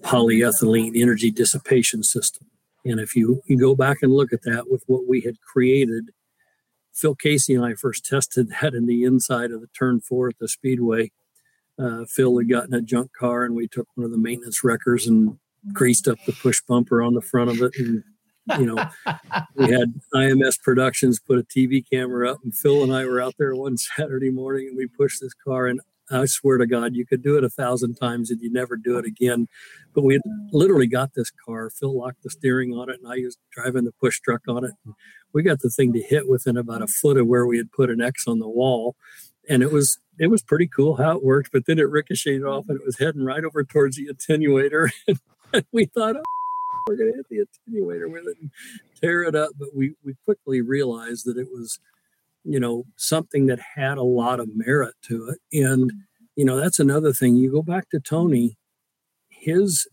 polyethylene 0.00 1.00
energy 1.00 1.30
dissipation 1.30 2.02
system. 2.02 2.48
And 2.84 2.98
if 2.98 3.14
you, 3.14 3.42
you 3.46 3.58
go 3.58 3.74
back 3.76 3.98
and 4.02 4.12
look 4.12 4.32
at 4.32 4.42
that 4.42 4.64
with 4.68 4.82
what 4.86 5.06
we 5.08 5.20
had 5.20 5.40
created 5.40 6.10
Phil 6.92 7.14
Casey 7.14 7.54
and 7.54 7.64
I 7.64 7.74
first 7.74 8.04
tested 8.04 8.52
that 8.60 8.74
in 8.74 8.86
the 8.86 9.04
inside 9.04 9.50
of 9.50 9.60
the 9.60 9.68
turn 9.68 10.00
four 10.00 10.28
at 10.28 10.38
the 10.38 10.48
Speedway. 10.48 11.10
Uh, 11.82 12.04
Phil 12.06 12.38
had 12.38 12.48
gotten 12.48 12.74
a 12.74 12.82
junk 12.82 13.10
car, 13.18 13.44
and 13.44 13.54
we 13.54 13.66
took 13.66 13.88
one 13.94 14.04
of 14.04 14.10
the 14.12 14.18
maintenance 14.18 14.62
wreckers 14.62 15.06
and 15.06 15.38
greased 15.72 16.08
up 16.08 16.18
the 16.26 16.32
push 16.32 16.60
bumper 16.68 17.02
on 17.02 17.14
the 17.14 17.20
front 17.20 17.50
of 17.50 17.62
it. 17.62 17.72
And, 17.78 18.04
you 18.58 18.66
know, 18.66 18.84
we 19.56 19.70
had 19.70 19.94
IMS 20.14 20.60
Productions 20.60 21.18
put 21.18 21.38
a 21.38 21.42
TV 21.42 21.84
camera 21.88 22.30
up, 22.30 22.38
and 22.44 22.56
Phil 22.56 22.82
and 22.82 22.92
I 22.92 23.04
were 23.06 23.20
out 23.20 23.34
there 23.38 23.54
one 23.54 23.76
Saturday 23.96 24.30
morning, 24.30 24.68
and 24.68 24.76
we 24.76 24.86
pushed 24.86 25.20
this 25.20 25.34
car. 25.34 25.66
And 25.66 25.80
I 26.10 26.26
swear 26.26 26.58
to 26.58 26.66
God, 26.66 26.94
you 26.94 27.06
could 27.06 27.22
do 27.22 27.36
it 27.36 27.44
a 27.44 27.48
thousand 27.48 27.94
times 27.94 28.30
and 28.30 28.40
you 28.40 28.52
never 28.52 28.76
do 28.76 28.98
it 28.98 29.06
again. 29.06 29.48
But 29.94 30.04
we 30.04 30.20
literally 30.50 30.86
got 30.86 31.14
this 31.14 31.30
car. 31.46 31.70
Phil 31.70 31.96
locked 31.96 32.22
the 32.22 32.30
steering 32.30 32.72
on 32.72 32.90
it, 32.90 32.98
and 33.02 33.10
I 33.10 33.24
was 33.24 33.38
driving 33.50 33.84
the 33.84 33.92
push 33.92 34.20
truck 34.20 34.42
on 34.48 34.64
it. 34.64 34.72
We 35.32 35.42
got 35.42 35.60
the 35.60 35.70
thing 35.70 35.92
to 35.94 36.02
hit 36.02 36.28
within 36.28 36.56
about 36.56 36.82
a 36.82 36.86
foot 36.86 37.16
of 37.16 37.26
where 37.26 37.46
we 37.46 37.56
had 37.56 37.72
put 37.72 37.90
an 37.90 38.02
X 38.02 38.26
on 38.26 38.38
the 38.38 38.48
wall, 38.48 38.96
and 39.48 39.62
it 39.62 39.72
was 39.72 39.98
it 40.18 40.28
was 40.28 40.42
pretty 40.42 40.66
cool 40.66 40.96
how 40.96 41.16
it 41.16 41.24
worked. 41.24 41.50
But 41.52 41.66
then 41.66 41.78
it 41.78 41.90
ricocheted 41.90 42.44
off, 42.44 42.68
and 42.68 42.78
it 42.78 42.84
was 42.84 42.98
heading 42.98 43.24
right 43.24 43.44
over 43.44 43.64
towards 43.64 43.96
the 43.96 44.08
attenuator, 44.08 44.90
and 45.52 45.64
we 45.72 45.86
thought, 45.86 46.16
oh, 46.16 46.22
we're 46.88 46.96
going 46.96 47.12
to 47.12 47.16
hit 47.16 47.28
the 47.28 47.38
attenuator 47.38 48.10
with 48.10 48.26
it 48.26 48.36
and 48.40 48.50
tear 49.00 49.22
it 49.22 49.34
up. 49.34 49.50
But 49.58 49.68
we 49.74 49.94
we 50.04 50.14
quickly 50.24 50.60
realized 50.60 51.26
that 51.26 51.38
it 51.38 51.48
was 51.52 51.78
you 52.44 52.58
know 52.58 52.84
something 52.96 53.46
that 53.46 53.60
had 53.76 53.98
a 53.98 54.02
lot 54.02 54.40
of 54.40 54.48
merit 54.54 54.94
to 55.02 55.28
it 55.28 55.38
and 55.52 55.92
you 56.36 56.44
know 56.44 56.56
that's 56.56 56.78
another 56.78 57.12
thing 57.12 57.36
you 57.36 57.50
go 57.50 57.62
back 57.62 57.88
to 57.90 58.00
tony 58.00 58.56
his 59.28 59.86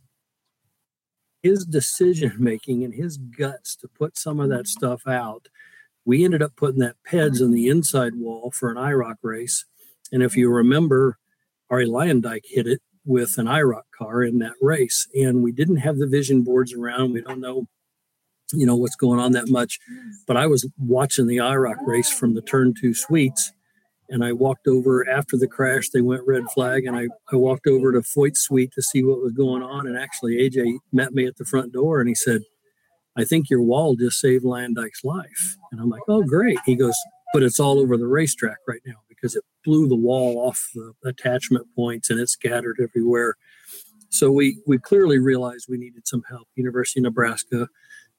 his 1.44 1.66
decision 1.66 2.34
making 2.38 2.84
and 2.84 2.94
his 2.94 3.18
guts 3.18 3.76
to 3.76 3.88
put 3.88 4.18
some 4.18 4.40
of 4.40 4.50
that 4.50 4.68
stuff 4.68 5.06
out 5.08 5.48
we 6.10 6.26
ended 6.26 6.42
up 6.42 6.56
putting 6.56 6.80
that 6.80 6.96
peds 7.08 7.40
in 7.40 7.52
the 7.52 7.68
inside 7.68 8.16
wall 8.16 8.50
for 8.50 8.72
an 8.72 8.78
iroc 8.78 9.18
race. 9.22 9.66
And 10.12 10.24
if 10.24 10.36
you 10.36 10.50
remember 10.50 11.20
Arie 11.70 11.86
Luyendyk 11.86 12.42
hit 12.46 12.66
it 12.66 12.82
with 13.06 13.38
an 13.38 13.46
iroc 13.46 13.84
car 13.96 14.24
in 14.24 14.40
that 14.40 14.56
race. 14.60 15.08
And 15.14 15.44
we 15.44 15.52
didn't 15.52 15.78
have 15.78 16.00
the 16.00 16.08
vision 16.08 16.42
boards 16.42 16.74
around. 16.74 17.14
We 17.14 17.22
don't 17.22 17.40
know 17.40 17.68
you 18.52 18.66
know 18.66 18.76
what's 18.76 18.96
going 18.96 19.20
on 19.20 19.34
that 19.34 19.50
much. 19.50 19.78
But 20.26 20.36
i 20.36 20.48
was 20.48 20.68
watching 20.80 21.28
the 21.28 21.38
iroc 21.38 21.76
race 21.86 22.10
from 22.10 22.34
the 22.34 22.42
turn 22.42 22.74
two 22.74 22.96
suites 22.96 23.54
and 24.10 24.26
i 24.26 24.34
walked 24.34 24.68
over 24.68 25.08
after 25.08 25.38
the 25.38 25.48
crash 25.48 25.90
they 25.90 26.02
went 26.02 26.26
red 26.26 26.50
flag. 26.56 26.86
And 26.86 26.98
i, 26.98 27.08
I 27.32 27.36
walked 27.36 27.68
over 27.68 27.92
to 27.92 28.02
foyt's 28.02 28.40
suite 28.40 28.72
to 28.74 28.82
see 28.82 29.04
what 29.04 29.22
was 29.22 29.34
going 29.34 29.62
on. 29.62 29.86
And 29.86 29.96
actually 29.96 30.38
aj 30.38 30.80
met 30.92 31.14
me 31.14 31.28
at 31.28 31.38
the 31.38 31.46
front 31.46 31.72
door 31.72 32.00
and 32.00 32.10
he 32.10 32.16
said 32.16 32.42
i 33.20 33.26
think 33.26 33.50
your 33.50 33.62
wall 33.62 33.96
just 33.96 34.20
saved 34.20 34.44
Luyendyk's 34.44 35.04
life. 35.04 35.56
And 35.72 35.82
i'm 35.82 35.90
like 35.90 36.02
oh 36.08 36.24
great. 36.24 36.60
He 36.66 36.76
goes 36.76 36.96
but 37.34 37.44
it's 37.44 37.60
all 37.60 37.80
over 37.80 37.96
the 37.96 38.08
racetrack 38.08 38.58
right 38.68 38.82
now 38.86 38.96
because 39.08 39.36
it 39.36 39.44
blew 39.64 39.88
the 39.88 39.96
wall 39.96 40.38
off 40.40 40.70
the 40.74 40.94
attachment 41.06 41.68
points 41.76 42.10
and 42.10 42.20
it 42.20 42.28
scattered 42.30 42.78
everywhere. 42.82 43.36
So 44.10 44.32
we 44.32 44.58
we 44.66 44.80
clearly 44.80 45.20
realized 45.20 45.68
we 45.70 45.78
needed 45.78 46.08
some 46.08 46.24
help. 46.30 46.48
University 46.56 47.00
of 47.00 47.04
nebraska 47.04 47.68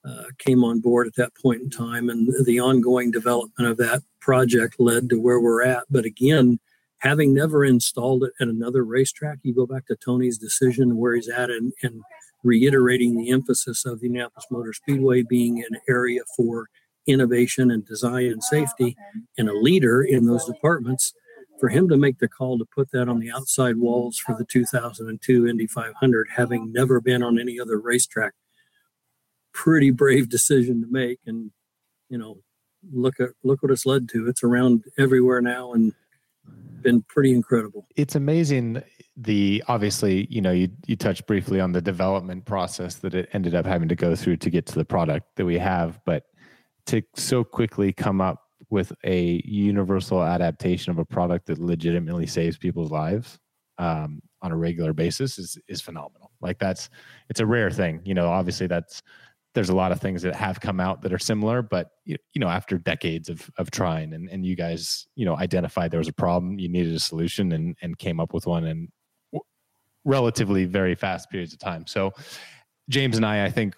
uh, 0.04 0.24
came 0.38 0.64
on 0.64 0.80
board 0.80 1.06
at 1.06 1.14
that 1.16 1.34
point 1.34 1.60
in 1.60 1.70
time, 1.70 2.08
and 2.08 2.32
the 2.44 2.60
ongoing 2.60 3.10
development 3.10 3.68
of 3.68 3.76
that 3.78 4.02
project 4.20 4.76
led 4.78 5.08
to 5.10 5.20
where 5.20 5.40
we're 5.40 5.62
at. 5.62 5.84
But 5.90 6.04
again, 6.04 6.58
having 6.98 7.34
never 7.34 7.64
installed 7.64 8.24
it 8.24 8.32
at 8.40 8.48
another 8.48 8.84
racetrack, 8.84 9.38
you 9.42 9.54
go 9.54 9.66
back 9.66 9.86
to 9.86 9.96
Tony's 9.96 10.38
decision 10.38 10.96
where 10.96 11.14
he's 11.14 11.28
at 11.28 11.50
and, 11.50 11.72
and 11.82 12.02
reiterating 12.42 13.16
the 13.16 13.30
emphasis 13.30 13.84
of 13.84 14.00
the 14.00 14.06
Indianapolis 14.06 14.46
Motor 14.50 14.72
Speedway 14.72 15.22
being 15.22 15.58
an 15.58 15.78
area 15.88 16.20
for 16.36 16.68
innovation 17.06 17.70
and 17.70 17.84
design 17.84 18.26
and 18.26 18.42
safety 18.42 18.96
and 19.36 19.48
a 19.48 19.54
leader 19.54 20.02
in 20.02 20.26
those 20.26 20.44
departments 20.44 21.12
for 21.58 21.68
him 21.68 21.88
to 21.88 21.96
make 21.96 22.18
the 22.18 22.28
call 22.28 22.58
to 22.58 22.64
put 22.64 22.90
that 22.92 23.08
on 23.08 23.20
the 23.20 23.30
outside 23.30 23.76
walls 23.76 24.18
for 24.18 24.34
the 24.34 24.44
2002 24.44 25.46
Indy 25.46 25.66
500 25.66 26.28
having 26.34 26.72
never 26.72 27.00
been 27.00 27.22
on 27.22 27.38
any 27.38 27.60
other 27.60 27.78
racetrack. 27.78 28.32
Pretty 29.52 29.90
brave 29.90 30.28
decision 30.28 30.80
to 30.80 30.86
make 30.90 31.18
and 31.26 31.50
you 32.08 32.16
know 32.16 32.38
look 32.90 33.20
at 33.20 33.30
look 33.44 33.62
what 33.62 33.72
it's 33.72 33.84
led 33.84 34.08
to. 34.10 34.28
It's 34.28 34.42
around 34.42 34.84
everywhere 34.98 35.42
now 35.42 35.72
and 35.72 35.92
been 36.82 37.02
pretty 37.02 37.32
incredible. 37.32 37.86
It's 37.96 38.14
amazing 38.14 38.82
the 39.16 39.62
obviously 39.68 40.26
you 40.30 40.40
know 40.40 40.52
you 40.52 40.68
you 40.86 40.96
touched 40.96 41.26
briefly 41.26 41.60
on 41.60 41.72
the 41.72 41.80
development 41.80 42.44
process 42.44 42.96
that 42.96 43.14
it 43.14 43.28
ended 43.32 43.54
up 43.54 43.66
having 43.66 43.88
to 43.88 43.96
go 43.96 44.14
through 44.14 44.36
to 44.36 44.50
get 44.50 44.66
to 44.66 44.74
the 44.74 44.84
product 44.84 45.26
that 45.36 45.44
we 45.44 45.58
have 45.58 46.00
but 46.06 46.24
to 46.86 47.02
so 47.14 47.42
quickly 47.42 47.92
come 47.92 48.20
up 48.20 48.42
with 48.70 48.92
a 49.04 49.42
universal 49.44 50.22
adaptation 50.22 50.92
of 50.92 50.98
a 50.98 51.04
product 51.04 51.46
that 51.46 51.58
legitimately 51.58 52.26
saves 52.26 52.56
people's 52.56 52.90
lives 52.90 53.38
um, 53.78 54.20
on 54.42 54.52
a 54.52 54.56
regular 54.56 54.92
basis 54.92 55.38
is 55.38 55.58
is 55.68 55.80
phenomenal. 55.80 56.30
Like 56.40 56.58
that's 56.58 56.88
it's 57.28 57.40
a 57.40 57.46
rare 57.46 57.70
thing 57.70 58.00
you 58.04 58.14
know 58.14 58.28
obviously 58.28 58.68
that's 58.68 59.02
there's 59.54 59.70
a 59.70 59.74
lot 59.74 59.90
of 59.90 60.00
things 60.00 60.22
that 60.22 60.34
have 60.34 60.60
come 60.60 60.78
out 60.78 61.02
that 61.02 61.12
are 61.12 61.18
similar, 61.18 61.60
but 61.60 61.90
you, 62.04 62.16
know, 62.36 62.48
after 62.48 62.78
decades 62.78 63.28
of 63.28 63.50
of 63.58 63.70
trying 63.70 64.12
and, 64.12 64.28
and 64.30 64.46
you 64.46 64.54
guys, 64.54 65.08
you 65.16 65.24
know, 65.24 65.36
identified 65.36 65.90
there 65.90 65.98
was 65.98 66.08
a 66.08 66.12
problem, 66.12 66.58
you 66.58 66.68
needed 66.68 66.94
a 66.94 67.00
solution 67.00 67.52
and 67.52 67.76
and 67.82 67.98
came 67.98 68.20
up 68.20 68.32
with 68.32 68.46
one 68.46 68.64
in 68.64 68.88
relatively 70.04 70.64
very 70.64 70.94
fast 70.94 71.30
periods 71.30 71.52
of 71.52 71.58
time. 71.58 71.86
So 71.86 72.12
James 72.88 73.16
and 73.16 73.24
I, 73.24 73.44
I 73.44 73.50
think, 73.50 73.76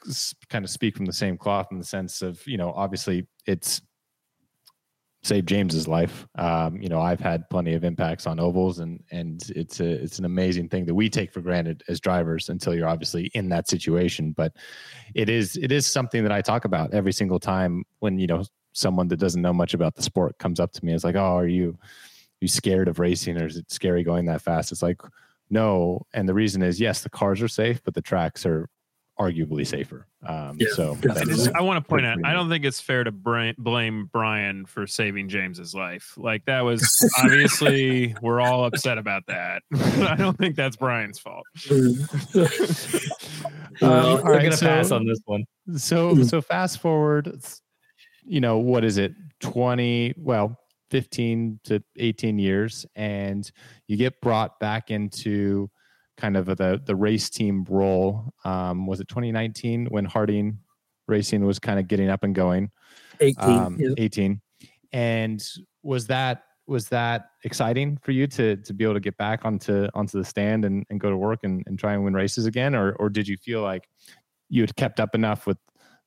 kind 0.49 0.65
of 0.65 0.71
speak 0.71 0.97
from 0.97 1.07
the 1.07 1.13
same 1.13 1.37
cloth 1.37 1.69
in 1.71 1.79
the 1.79 1.85
sense 1.85 2.23
of, 2.23 2.47
you 2.47 2.57
know, 2.57 2.73
obviously 2.73 3.27
it's 3.47 3.83
saved 5.23 5.49
James's 5.49 5.87
life. 5.87 6.27
Um, 6.37 6.81
you 6.81 6.89
know, 6.89 7.01
I've 7.01 7.21
had 7.21 7.49
plenty 7.49 7.75
of 7.75 7.85
impacts 7.85 8.27
on 8.27 8.41
ovals, 8.41 8.81
and 8.81 9.03
and 9.11 9.41
it's 9.55 9.81
a 9.81 9.89
it's 9.89 10.19
an 10.19 10.25
amazing 10.25 10.69
thing 10.69 10.85
that 10.87 10.95
we 10.95 11.09
take 11.09 11.33
for 11.33 11.41
granted 11.41 11.83
as 11.89 12.01
drivers 12.01 12.49
until 12.49 12.75
you're 12.75 12.89
obviously 12.89 13.31
in 13.35 13.49
that 13.51 13.69
situation. 13.69 14.33
But 14.33 14.53
it 15.15 15.29
is 15.29 15.57
it 15.57 15.71
is 15.73 15.91
something 15.91 16.23
that 16.23 16.33
I 16.33 16.41
talk 16.41 16.65
about 16.65 16.93
every 16.95 17.13
single 17.13 17.39
time 17.39 17.85
when 18.01 18.19
you 18.19 18.27
know 18.27 18.45
someone 18.73 19.09
that 19.09 19.19
doesn't 19.19 19.43
know 19.43 19.53
much 19.53 19.75
about 19.75 19.95
the 19.95 20.03
sport 20.03 20.39
comes 20.39 20.59
up 20.59 20.73
to 20.73 20.85
me. 20.85 20.93
It's 20.93 21.05
like, 21.05 21.17
oh, 21.17 21.37
are 21.37 21.47
you 21.47 21.71
are 21.71 22.41
you 22.41 22.49
scared 22.49 22.89
of 22.89 22.99
racing, 22.99 23.41
or 23.41 23.47
is 23.47 23.57
it 23.57 23.71
scary 23.71 24.03
going 24.03 24.27
that 24.27 24.43
fast? 24.43 24.73
It's 24.73 24.83
like 24.83 25.01
no, 25.53 26.03
and 26.15 26.29
the 26.29 26.35
reason 26.35 26.63
is 26.63 26.81
yes, 26.81 27.03
the 27.03 27.11
cars 27.11 27.41
are 27.43 27.49
safe, 27.49 27.81
but 27.85 27.95
the 27.95 28.03
tracks 28.03 28.45
are 28.47 28.69
arguably 29.21 29.65
safer. 29.67 30.07
Um, 30.27 30.57
Yeah, 30.59 30.69
so 30.75 30.95
definitely. 30.95 31.11
I 31.11 31.15
that's- 31.27 31.37
just 31.45 31.51
I 31.55 31.61
want 31.61 31.85
to 31.85 31.89
point 31.89 32.07
out 32.07 32.19
I 32.25 32.33
don't 32.33 32.49
think 32.49 32.65
it's 32.65 32.81
fair 32.81 33.05
to 33.05 33.13
bra- 33.13 33.53
blame 33.59 34.09
Brian 34.11 34.65
for 34.65 34.87
saving 34.87 35.29
James's 35.29 35.75
life. 35.75 36.15
Like 36.17 36.45
that 36.47 36.63
was 36.63 36.83
obviously 37.23 38.17
we're 38.23 38.41
all 38.41 38.65
upset 38.65 38.97
about 38.97 39.25
that. 39.27 39.63
I 39.75 40.17
don't 40.17 40.37
think 40.39 40.57
that's 40.57 40.77
Brian's 40.77 41.19
fault. 41.19 41.45
Um, 43.81 43.89
Well, 43.89 44.07
all 44.19 44.25
We're 44.25 44.33
right, 44.35 44.43
gonna 44.45 44.57
so- 44.57 44.67
pass 44.67 44.91
on 44.91 45.07
this 45.07 45.21
one. 45.27 45.45
So 45.77 46.15
Hmm. 46.15 46.23
so 46.25 46.41
fast 46.41 46.79
forward, 46.81 47.35
you 48.25 48.41
know, 48.41 48.59
what 48.59 48.85
is 48.85 48.99
it? 48.99 49.13
20, 49.41 50.15
well, 50.17 50.57
15 50.93 51.59
to 51.65 51.83
18 51.97 52.39
years 52.39 52.85
and 52.95 53.51
you 53.87 53.97
get 53.97 54.21
brought 54.21 54.61
back 54.61 54.91
into 54.91 55.71
kind 56.19 56.37
of 56.37 56.45
the 56.45 56.83
the 56.85 56.95
race 56.95 57.31
team 57.31 57.65
role. 57.67 58.35
Um, 58.45 58.87
was 58.87 59.01
it 59.01 59.09
2019 59.09 59.87
when 59.87 60.05
Harding 60.05 60.59
Racing 61.09 61.47
was 61.47 61.59
kind 61.59 61.81
of 61.81 61.89
getting 61.89 62.11
up 62.11 62.25
and 62.25 62.35
going? 62.35 62.71
18. 63.21 63.37
Um, 63.49 63.77
yeah. 63.81 63.95
18. 63.97 64.43
And 64.93 65.43
was 65.83 66.09
that 66.09 66.43
was 66.67 66.91
that 66.91 67.31
exciting 67.43 67.97
for 68.03 68.13
you 68.13 68.27
to 68.27 68.57
to 68.57 68.75
be 68.75 68.85
able 68.85 68.95
to 68.95 69.01
get 69.01 69.17
back 69.17 69.47
onto 69.47 69.89
onto 69.95 70.19
the 70.19 70.25
stand 70.27 70.67
and, 70.67 70.85
and 70.91 71.01
go 71.01 71.09
to 71.09 71.17
work 71.17 71.41
and, 71.43 71.63
and 71.67 71.79
try 71.79 71.95
and 71.95 72.05
win 72.05 72.13
races 72.13 72.45
again? 72.45 72.75
Or 72.75 72.93
or 72.97 73.09
did 73.09 73.27
you 73.27 73.39
feel 73.39 73.63
like 73.63 73.89
you 74.51 74.61
had 74.61 74.77
kept 74.77 75.01
up 75.01 75.15
enough 75.15 75.47
with 75.47 75.57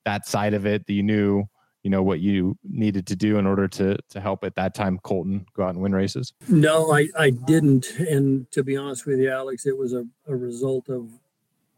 that 0.04 0.28
side 0.28 0.54
of 0.54 0.64
it 0.64 0.86
that 0.86 0.92
you 0.92 1.02
knew 1.02 1.44
you 1.86 1.90
know 1.90 2.02
what 2.02 2.18
you 2.18 2.58
needed 2.64 3.06
to 3.06 3.14
do 3.14 3.38
in 3.38 3.46
order 3.46 3.68
to 3.68 3.96
to 4.10 4.20
help 4.20 4.42
at 4.42 4.56
that 4.56 4.74
time 4.74 4.98
Colton 5.04 5.46
go 5.54 5.62
out 5.62 5.74
and 5.74 5.80
win 5.80 5.94
races? 5.94 6.32
No, 6.48 6.92
I, 6.92 7.06
I 7.16 7.30
didn't. 7.30 7.86
And 8.00 8.50
to 8.50 8.64
be 8.64 8.76
honest 8.76 9.06
with 9.06 9.20
you, 9.20 9.30
Alex, 9.30 9.66
it 9.66 9.78
was 9.78 9.92
a, 9.92 10.04
a 10.26 10.34
result 10.34 10.88
of 10.88 11.08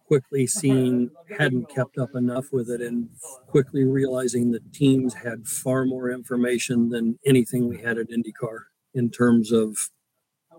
quickly 0.07 0.47
seeing 0.47 1.11
hadn't 1.39 1.69
kept 1.69 1.99
up 1.99 2.15
enough 2.15 2.47
with 2.53 2.71
it 2.71 2.81
and 2.81 3.11
quickly 3.49 3.85
realizing 3.85 4.51
the 4.51 4.63
teams 4.73 5.13
had 5.13 5.47
far 5.47 5.85
more 5.85 6.11
information 6.11 6.89
than 6.89 7.19
anything 7.27 7.69
we 7.69 7.77
had 7.77 7.99
at 7.99 8.09
IndyCar 8.09 8.61
in 8.95 9.11
terms 9.11 9.53
of 9.53 9.77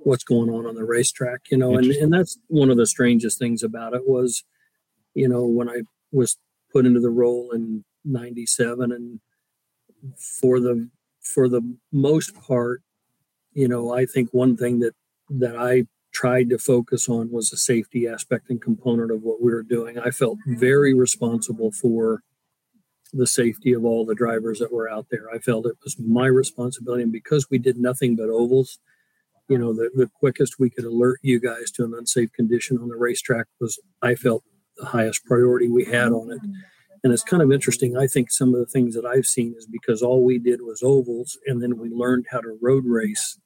what's 0.03 0.23
going 0.23 0.51
on 0.51 0.67
on 0.67 0.75
the 0.75 0.85
racetrack, 0.85 1.41
you 1.49 1.57
know, 1.57 1.75
and, 1.75 1.87
and 1.87 2.13
that's 2.13 2.37
one 2.49 2.69
of 2.69 2.77
the 2.77 2.85
strangest 2.85 3.39
things 3.39 3.63
about 3.63 3.95
it 3.95 4.07
was, 4.07 4.43
you 5.15 5.27
know, 5.27 5.43
when 5.43 5.67
I 5.67 5.81
was 6.11 6.37
put 6.71 6.85
into 6.85 6.99
the 6.99 7.09
role 7.09 7.49
in 7.51 7.83
97 8.05 8.91
and 8.91 9.19
for 10.41 10.59
the 10.59 10.89
for 11.21 11.47
the 11.47 11.61
most 11.91 12.33
part 12.35 12.81
you 13.53 13.67
know 13.67 13.93
i 13.93 14.05
think 14.05 14.29
one 14.31 14.55
thing 14.55 14.79
that 14.79 14.93
that 15.29 15.55
i 15.55 15.85
tried 16.11 16.49
to 16.49 16.57
focus 16.57 17.07
on 17.07 17.31
was 17.31 17.49
the 17.49 17.57
safety 17.57 18.07
aspect 18.07 18.49
and 18.49 18.61
component 18.61 19.11
of 19.11 19.21
what 19.21 19.41
we 19.41 19.51
were 19.51 19.63
doing. 19.63 19.99
I 19.99 20.09
felt 20.09 20.39
very 20.47 20.93
responsible 20.93 21.71
for 21.71 22.23
the 23.13 23.27
safety 23.27 23.73
of 23.73 23.85
all 23.85 24.05
the 24.05 24.15
drivers 24.15 24.59
that 24.59 24.73
were 24.73 24.89
out 24.89 25.07
there. 25.11 25.29
I 25.33 25.39
felt 25.39 25.65
it 25.65 25.77
was 25.83 25.97
my 25.99 26.25
responsibility 26.25 27.03
and 27.03 27.11
because 27.11 27.47
we 27.49 27.57
did 27.57 27.77
nothing 27.77 28.15
but 28.15 28.29
ovals 28.29 28.79
you 29.49 29.57
know 29.57 29.73
the, 29.73 29.89
the 29.95 30.07
quickest 30.07 30.59
we 30.59 30.69
could 30.69 30.85
alert 30.85 31.19
you 31.23 31.39
guys 31.39 31.71
to 31.71 31.83
an 31.83 31.93
unsafe 31.97 32.31
condition 32.33 32.77
on 32.77 32.87
the 32.87 32.95
racetrack 32.95 33.47
was 33.59 33.79
i 34.01 34.13
felt 34.15 34.43
the 34.77 34.85
highest 34.85 35.25
priority 35.25 35.67
we 35.67 35.83
had 35.83 36.11
on 36.11 36.31
it 36.31 36.39
and 37.03 37.13
it's 37.13 37.23
kind 37.23 37.41
of 37.41 37.51
interesting. 37.51 37.97
I 37.97 38.07
think 38.07 38.31
some 38.31 38.53
of 38.53 38.59
the 38.59 38.65
things 38.65 38.95
that 38.95 39.05
I've 39.05 39.25
seen 39.25 39.55
is 39.57 39.65
because 39.65 40.01
all 40.01 40.23
we 40.23 40.37
did 40.37 40.61
was 40.61 40.83
ovals 40.83 41.37
and 41.47 41.61
then 41.61 41.77
we 41.77 41.89
learned 41.89 42.25
how 42.29 42.41
to 42.41 42.57
road 42.61 42.85
race. 42.85 43.39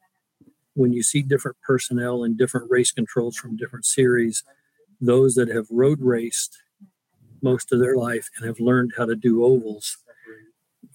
When 0.76 0.92
you 0.92 1.04
see 1.04 1.22
different 1.22 1.58
personnel 1.62 2.24
and 2.24 2.38
different 2.38 2.72
race 2.72 2.92
controls 2.92 3.38
from 3.38 3.58
different 3.58 3.86
series, 3.86 4.44
those 5.00 5.36
that 5.36 5.50
have 5.50 5.68
road 5.70 6.02
raced 6.02 6.58
most 7.42 7.72
of 7.72 7.80
their 7.80 7.96
life 7.96 8.30
and 8.38 8.48
have 8.48 8.60
learned 8.60 8.94
how 8.98 9.06
to 9.06 9.16
do 9.16 9.44
ovals, 9.44 9.98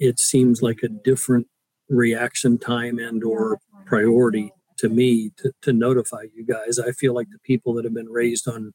it 0.01 0.19
seems 0.19 0.63
like 0.63 0.83
a 0.83 0.89
different 0.89 1.47
reaction 1.89 2.59
time 2.59 2.99
and 2.99 3.23
or 3.23 3.59
priority 3.87 4.53
to 4.79 4.89
me 4.89 5.31
to, 5.37 5.53
to 5.63 5.73
notify 5.73 6.25
you 6.35 6.45
guys. 6.45 6.79
I 6.79 6.93
feel 6.93 7.15
like 7.15 7.29
the 7.31 7.39
people 7.41 7.75
that 7.75 7.85
have 7.85 7.95
been 7.95 8.09
raised 8.09 8.49
on 8.49 8.73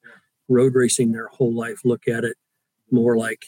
road 0.47 0.75
racing 0.75 1.11
their 1.11 1.27
whole 1.27 1.53
life 1.53 1.81
look 1.83 2.07
at 2.07 2.23
it 2.23 2.37
more 2.91 3.17
like 3.17 3.45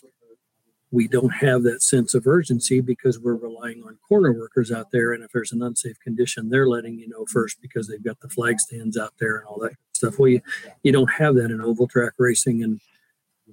we 0.96 1.10
don't 1.10 1.32
have 1.32 1.64
that 1.64 1.84
sense 1.84 2.14
of 2.14 2.26
urgency 2.26 2.80
because 2.80 3.20
we're 3.20 3.36
relying 3.36 3.84
on 3.84 3.98
corner 4.08 4.32
workers 4.32 4.72
out 4.72 4.92
there. 4.92 5.12
And 5.12 5.24
if 5.24 5.32
there's 5.34 5.52
an 5.52 5.62
unsafe 5.62 6.00
condition, 6.00 6.50
they're 6.50 6.70
letting 6.70 6.98
you 6.98 7.10
know 7.10 7.26
first 7.26 7.62
because 7.62 7.88
they've 7.88 8.04
got 8.04 8.22
the 8.22 8.30
flag 8.30 8.62
stands 8.62 8.98
out 8.98 9.14
there 9.20 9.40
and 9.40 9.46
all 9.46 9.60
that 9.60 9.74
stuff. 9.92 10.18
Well, 10.18 10.30
you, 10.30 10.42
you 10.84 10.94
don't 10.94 11.12
have 11.12 11.36
that 11.36 11.52
in 11.52 11.60
oval 11.60 11.90
track 11.90 12.14
racing. 12.18 12.64
And, 12.64 12.80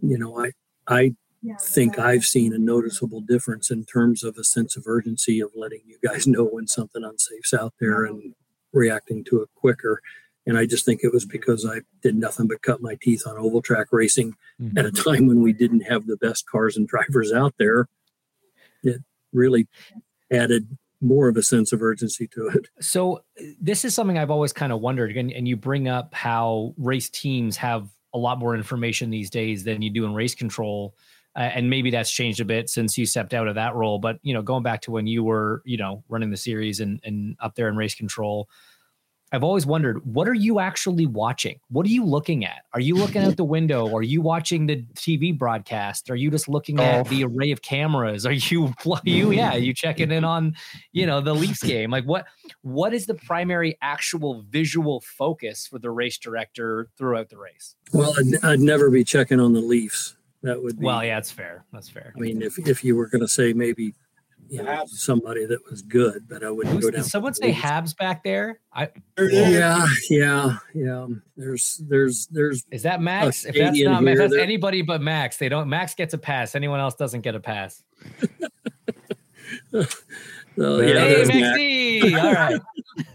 you 0.01 0.19
know, 0.19 0.39
I, 0.39 0.53
I 0.87 1.15
think 1.61 1.99
I've 1.99 2.23
seen 2.23 2.53
a 2.55 2.59
noticeable 2.59 3.21
difference 3.21 3.73
in 3.73 3.85
terms 3.87 4.23
of 4.23 4.39
a 4.39 4.45
sense 4.45 4.77
of 4.77 4.87
urgency 4.87 5.41
of 5.41 5.51
letting 5.57 5.81
you 5.85 5.99
guys 6.01 6.27
know 6.29 6.45
when 6.45 6.69
something 6.69 7.03
unsafe's 7.03 7.53
out 7.53 7.75
there 7.81 8.05
and 8.05 8.35
reacting 8.73 9.25
to 9.25 9.43
it 9.43 9.49
quicker. 9.57 10.01
And 10.47 10.59
I 10.59 10.67
just 10.67 10.85
think 10.85 11.01
it 11.03 11.13
was 11.13 11.25
because 11.25 11.65
I 11.65 11.83
did 12.03 12.17
nothing 12.17 12.49
but 12.49 12.63
cut 12.63 12.83
my 12.83 12.97
teeth 13.01 13.27
on 13.27 13.39
oval 13.39 13.63
track 13.63 13.89
racing 13.93 14.35
at 14.77 14.85
a 14.85 14.91
time 14.91 15.29
when 15.29 15.41
we 15.41 15.53
didn't 15.53 15.83
have 15.83 16.07
the 16.07 16.17
best 16.17 16.49
cars 16.49 16.77
and 16.77 16.89
drivers 16.89 17.33
out 17.33 17.55
there. 17.59 17.89
It 18.83 19.03
really 19.33 19.69
added 20.33 20.77
more 21.01 21.29
of 21.29 21.37
a 21.37 21.43
sense 21.43 21.73
of 21.73 21.83
urgency 21.83 22.27
to 22.29 22.49
it. 22.49 22.69
So 22.81 23.23
this 23.61 23.85
is 23.85 23.95
something 23.95 24.19
I've 24.19 24.31
always 24.31 24.53
kind 24.53 24.73
of 24.73 24.81
wondered, 24.81 25.17
and, 25.17 25.33
and 25.33 25.47
you 25.47 25.57
bring 25.57 25.89
up 25.89 26.15
how 26.15 26.75
race 26.77 27.09
teams 27.09 27.57
have 27.57 27.89
a 28.15 28.19
lot 28.19 28.39
more 28.39 28.55
information 28.55 29.11
these 29.11 29.31
days 29.31 29.65
than 29.65 29.83
you 29.83 29.91
do 29.91 30.05
in 30.05 30.15
race 30.15 30.35
control, 30.35 30.95
uh, 31.35 31.41
and 31.41 31.71
maybe 31.71 31.91
that's 31.91 32.11
changed 32.11 32.41
a 32.41 32.45
bit 32.45 32.69
since 32.69 32.97
you 32.97 33.07
stepped 33.07 33.35
out 33.35 33.49
of 33.49 33.55
that 33.57 33.75
role. 33.75 33.99
But 33.99 34.19
you 34.23 34.35
know, 34.35 34.43
going 34.43 34.63
back 34.63 34.83
to 34.83 34.91
when 34.91 35.07
you 35.07 35.25
were, 35.25 35.63
you 35.65 35.77
know, 35.77 36.05
running 36.09 36.31
the 36.31 36.37
series 36.37 36.81
and 36.81 37.01
and 37.05 37.37
up 37.41 37.55
there 37.55 37.69
in 37.69 37.77
race 37.77 37.95
control, 37.95 38.49
I've 39.33 39.43
always 39.43 39.65
wondered, 39.65 40.05
what 40.05 40.29
are 40.29 40.35
you 40.35 40.61
actually 40.61 41.07
watching? 41.07 41.59
What 41.71 41.87
are 41.87 41.91
you 41.91 42.05
looking 42.05 42.45
at? 42.45 42.65
Are 42.75 42.81
you 42.81 42.95
looking 42.95 43.23
out 43.23 43.37
the 43.37 43.45
window? 43.45 43.95
Are 43.97 44.03
you 44.03 44.21
watching 44.21 44.67
the 44.67 44.83
TV 44.95 45.37
broadcast? 45.37 46.11
Are 46.11 46.17
you 46.17 46.31
just 46.31 46.49
looking 46.49 46.79
at 46.79 47.07
Oh. 47.07 47.09
the 47.09 47.25
array 47.25 47.51
of 47.51 47.63
cameras? 47.63 48.27
Are 48.27 48.33
you, 48.33 48.67
are 48.87 49.01
you, 49.05 49.29
mm. 49.29 49.37
yeah, 49.37 49.55
are 49.55 49.59
you 49.59 49.73
checking 49.73 50.11
in 50.11 50.23
on, 50.23 50.55
you 50.93 51.07
know, 51.07 51.23
the 51.23 51.35
Leafs 51.35 51.63
game? 51.63 51.91
Like 51.91 52.05
what, 52.05 52.27
what 52.61 52.93
is 52.93 53.07
the 53.07 53.15
primary 53.15 53.79
actual 53.81 54.43
visual 54.51 55.01
focus 55.01 55.67
for 55.67 55.79
the 55.79 55.91
race 55.91 56.19
director 56.19 56.89
throughout 56.99 57.31
the 57.31 57.39
race? 57.39 57.75
Well, 57.95 58.15
I'd, 58.19 58.45
I'd 58.45 58.61
never 58.61 58.91
be 58.91 59.03
checking 59.03 59.41
on 59.41 59.55
the 59.55 59.61
Leafs. 59.61 60.17
That 60.43 60.63
would 60.63 60.79
be, 60.79 60.85
Well, 60.85 61.03
yeah, 61.03 61.17
that's 61.17 61.31
fair. 61.31 61.65
That's 61.73 61.89
fair. 61.89 62.13
I 62.15 62.19
mean, 62.21 62.43
if, 62.43 62.59
if 62.59 62.85
you 62.85 62.97
were 62.97 63.07
going 63.07 63.23
to 63.23 63.29
say 63.29 63.53
maybe 63.55 63.95
you 64.49 64.63
know, 64.63 64.85
somebody 64.87 65.47
that 65.47 65.59
was 65.71 65.83
good, 65.83 66.29
but 66.29 66.45
I 66.45 66.51
wouldn't 66.51 66.75
Who's, 66.75 66.85
go 66.85 66.91
did 66.91 66.99
down. 66.99 67.05
someone 67.05 67.35
say 67.35 67.53
Habs 67.53 67.97
back 67.97 68.23
there? 68.23 68.61
I 68.73 68.91
Yeah, 69.19 69.87
yeah, 70.11 70.57
yeah. 70.75 71.07
There's, 71.37 71.81
there's, 71.89 72.27
there's 72.27 72.65
is 72.71 72.83
that 72.83 73.01
Max? 73.01 73.45
If 73.47 73.55
that's 73.55 73.81
not 73.81 74.03
Max, 74.03 74.19
that's 74.19 74.33
there- 74.33 74.41
anybody 74.41 74.83
but 74.83 75.01
Max. 75.01 75.37
They 75.39 75.49
don't. 75.49 75.69
Max 75.69 75.95
gets 75.95 76.13
a 76.15 76.19
pass. 76.19 76.55
Anyone 76.55 76.81
else 76.81 76.95
doesn't 76.95 77.23
get 77.23 77.35
a 77.35 77.41
pass. 77.41 77.83
There 80.55 80.85
yeah, 80.87 81.25
hey, 81.25 81.41
Maxie! 81.41 82.13
Mac. 82.13 82.61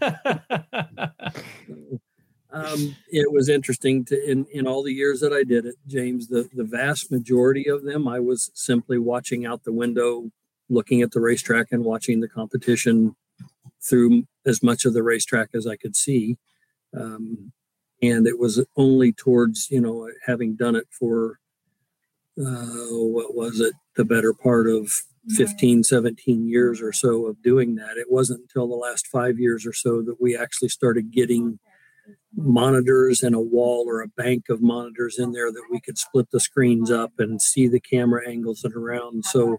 right. 0.00 1.10
um, 2.50 2.96
it 3.12 3.30
was 3.30 3.48
interesting 3.48 4.04
to 4.06 4.30
in, 4.30 4.44
in 4.52 4.66
all 4.66 4.82
the 4.82 4.92
years 4.92 5.20
that 5.20 5.32
I 5.32 5.44
did 5.44 5.64
it, 5.66 5.76
James. 5.86 6.26
The 6.26 6.48
the 6.52 6.64
vast 6.64 7.12
majority 7.12 7.68
of 7.68 7.84
them, 7.84 8.08
I 8.08 8.18
was 8.18 8.50
simply 8.54 8.98
watching 8.98 9.46
out 9.46 9.62
the 9.62 9.72
window, 9.72 10.30
looking 10.68 11.02
at 11.02 11.12
the 11.12 11.20
racetrack 11.20 11.68
and 11.70 11.84
watching 11.84 12.20
the 12.20 12.28
competition 12.28 13.14
through 13.82 14.24
as 14.46 14.62
much 14.62 14.84
of 14.84 14.94
the 14.94 15.02
racetrack 15.02 15.50
as 15.54 15.66
I 15.66 15.76
could 15.76 15.96
see. 15.96 16.36
Um, 16.96 17.52
and 18.02 18.26
it 18.26 18.38
was 18.38 18.64
only 18.76 19.12
towards 19.12 19.68
you 19.70 19.80
know 19.80 20.08
having 20.24 20.56
done 20.56 20.76
it 20.76 20.86
for 20.90 21.38
uh, 22.38 22.88
what 22.90 23.34
was 23.34 23.60
it 23.60 23.74
the 23.96 24.04
better 24.04 24.32
part 24.32 24.68
of 24.68 24.90
15 25.30 25.84
17 25.84 26.48
years 26.48 26.80
or 26.80 26.92
so 26.92 27.26
of 27.26 27.42
doing 27.42 27.74
that. 27.74 27.96
It 27.96 28.10
wasn't 28.10 28.40
until 28.40 28.68
the 28.68 28.76
last 28.76 29.06
five 29.06 29.38
years 29.38 29.66
or 29.66 29.72
so 29.72 30.02
that 30.02 30.20
we 30.20 30.36
actually 30.36 30.68
started 30.68 31.10
getting 31.10 31.58
monitors 32.36 33.22
and 33.22 33.34
a 33.34 33.40
wall 33.40 33.84
or 33.86 34.00
a 34.00 34.08
bank 34.08 34.44
of 34.48 34.62
monitors 34.62 35.18
in 35.18 35.32
there 35.32 35.50
that 35.50 35.64
we 35.70 35.80
could 35.80 35.98
split 35.98 36.30
the 36.30 36.40
screens 36.40 36.90
up 36.90 37.12
and 37.18 37.42
see 37.42 37.68
the 37.68 37.80
camera 37.80 38.26
angles 38.28 38.64
and 38.64 38.74
around. 38.74 39.24
So 39.24 39.58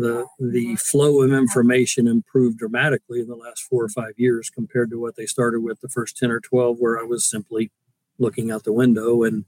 the 0.00 0.26
the 0.38 0.76
flow 0.76 1.22
of 1.22 1.32
information 1.32 2.06
improved 2.06 2.58
dramatically 2.58 3.20
in 3.20 3.26
the 3.26 3.36
last 3.36 3.62
four 3.62 3.84
or 3.84 3.88
five 3.88 4.14
years 4.16 4.50
compared 4.50 4.90
to 4.90 5.00
what 5.00 5.16
they 5.16 5.26
started 5.26 5.60
with 5.60 5.80
the 5.80 5.88
first 5.88 6.16
10 6.16 6.30
or 6.30 6.40
12 6.40 6.78
where 6.78 6.98
i 6.98 7.02
was 7.02 7.28
simply 7.28 7.70
looking 8.18 8.50
out 8.50 8.64
the 8.64 8.72
window. 8.72 9.22
And 9.22 9.44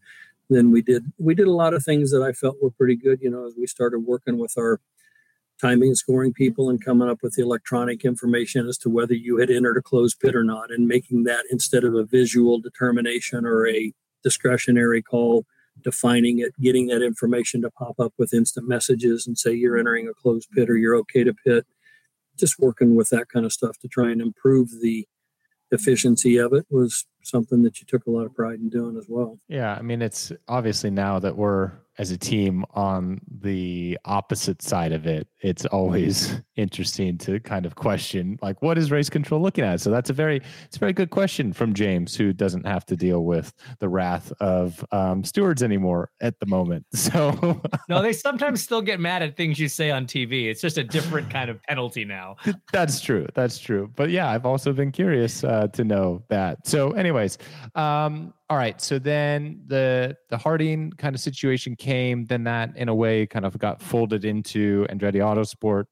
then 0.48 0.70
we 0.70 0.82
did 0.82 1.04
we 1.18 1.34
did 1.34 1.46
a 1.46 1.52
lot 1.52 1.74
of 1.74 1.84
things 1.84 2.10
that 2.10 2.22
i 2.22 2.32
felt 2.32 2.60
were 2.60 2.72
pretty 2.72 2.96
good 2.96 3.20
you 3.22 3.30
know 3.30 3.46
as 3.46 3.54
we 3.56 3.68
started 3.68 4.00
working 4.00 4.36
with 4.36 4.52
our 4.58 4.80
timing 5.60 5.90
and 5.90 5.96
scoring 5.96 6.32
people 6.32 6.68
and 6.68 6.84
coming 6.84 7.08
up 7.08 7.18
with 7.22 7.34
the 7.34 7.42
electronic 7.42 8.04
information 8.04 8.66
as 8.66 8.76
to 8.78 8.90
whether 8.90 9.14
you 9.14 9.36
had 9.36 9.48
entered 9.48 9.76
a 9.76 9.82
closed 9.82 10.18
pit 10.18 10.34
or 10.34 10.42
not 10.42 10.72
and 10.72 10.88
making 10.88 11.22
that 11.22 11.44
instead 11.50 11.84
of 11.84 11.94
a 11.94 12.02
visual 12.02 12.58
determination 12.58 13.46
or 13.46 13.68
a 13.68 13.92
discretionary 14.24 15.00
call 15.00 15.46
defining 15.82 16.38
it, 16.38 16.52
getting 16.60 16.86
that 16.88 17.02
information 17.02 17.62
to 17.62 17.70
pop 17.70 17.98
up 17.98 18.12
with 18.18 18.34
instant 18.34 18.68
messages 18.68 19.26
and 19.26 19.38
say 19.38 19.52
you're 19.52 19.78
entering 19.78 20.08
a 20.08 20.14
closed 20.14 20.48
pit 20.50 20.70
or 20.70 20.76
you're 20.76 20.96
okay 20.96 21.24
to 21.24 21.34
pit. 21.34 21.66
Just 22.36 22.58
working 22.58 22.94
with 22.94 23.10
that 23.10 23.28
kind 23.28 23.44
of 23.44 23.52
stuff 23.52 23.78
to 23.80 23.88
try 23.88 24.10
and 24.10 24.20
improve 24.20 24.68
the 24.80 25.06
efficiency 25.72 26.36
of 26.36 26.52
it 26.52 26.66
was 26.70 27.06
something 27.22 27.62
that 27.62 27.80
you 27.80 27.86
took 27.86 28.06
a 28.06 28.10
lot 28.10 28.26
of 28.26 28.34
pride 28.34 28.58
in 28.60 28.68
doing 28.68 28.96
as 28.96 29.06
well. 29.08 29.38
Yeah, 29.48 29.74
I 29.74 29.82
mean, 29.82 30.02
it's 30.02 30.32
obviously 30.48 30.90
now 30.90 31.18
that 31.18 31.36
we're 31.36 31.72
as 32.00 32.10
a 32.10 32.16
team 32.16 32.64
on 32.72 33.20
the 33.42 33.98
opposite 34.06 34.62
side 34.62 34.90
of 34.90 35.06
it, 35.06 35.28
it's 35.42 35.66
always 35.66 36.40
interesting 36.56 37.18
to 37.18 37.38
kind 37.40 37.66
of 37.66 37.74
question 37.74 38.38
like 38.40 38.62
what 38.62 38.78
is 38.78 38.90
race 38.90 39.10
control 39.10 39.38
looking 39.42 39.64
at. 39.64 39.82
So 39.82 39.90
that's 39.90 40.08
a 40.08 40.14
very 40.14 40.40
it's 40.64 40.76
a 40.76 40.78
very 40.78 40.94
good 40.94 41.10
question 41.10 41.52
from 41.52 41.74
James, 41.74 42.16
who 42.16 42.32
doesn't 42.32 42.66
have 42.66 42.86
to 42.86 42.96
deal 42.96 43.26
with 43.26 43.52
the 43.80 43.88
wrath 43.90 44.32
of 44.40 44.82
um, 44.92 45.22
stewards 45.24 45.62
anymore 45.62 46.10
at 46.22 46.40
the 46.40 46.46
moment. 46.46 46.86
So 47.10 47.60
no, 47.88 48.02
they 48.02 48.12
sometimes 48.12 48.62
still 48.62 48.82
get 48.82 49.00
mad 49.00 49.22
at 49.22 49.36
things 49.36 49.58
you 49.58 49.68
say 49.68 49.90
on 49.90 50.06
TV. 50.06 50.48
It's 50.48 50.60
just 50.60 50.78
a 50.78 50.84
different 50.84 51.28
kind 51.28 51.50
of 51.50 51.60
penalty 51.64 52.04
now. 52.04 52.36
that's 52.72 53.00
true. 53.00 53.26
That's 53.34 53.58
true. 53.58 53.90
But 53.96 54.10
yeah, 54.10 54.30
I've 54.30 54.46
also 54.46 54.72
been 54.72 54.92
curious 54.92 55.42
uh, 55.42 55.66
to 55.68 55.82
know 55.82 56.22
that. 56.28 56.68
So, 56.68 56.92
anyways, 56.92 57.38
um, 57.74 58.32
all 58.50 58.56
right. 58.56 58.80
So 58.80 58.98
then 58.98 59.62
the 59.68 60.16
the 60.28 60.36
Harding 60.36 60.90
kind 60.98 61.14
of 61.14 61.20
situation 61.20 61.76
came. 61.76 62.24
Then 62.24 62.42
that, 62.44 62.76
in 62.76 62.88
a 62.88 62.94
way, 62.94 63.24
kind 63.24 63.44
of 63.44 63.56
got 63.58 63.80
folded 63.80 64.24
into 64.24 64.86
Andretti 64.90 65.20
Autosport, 65.20 65.84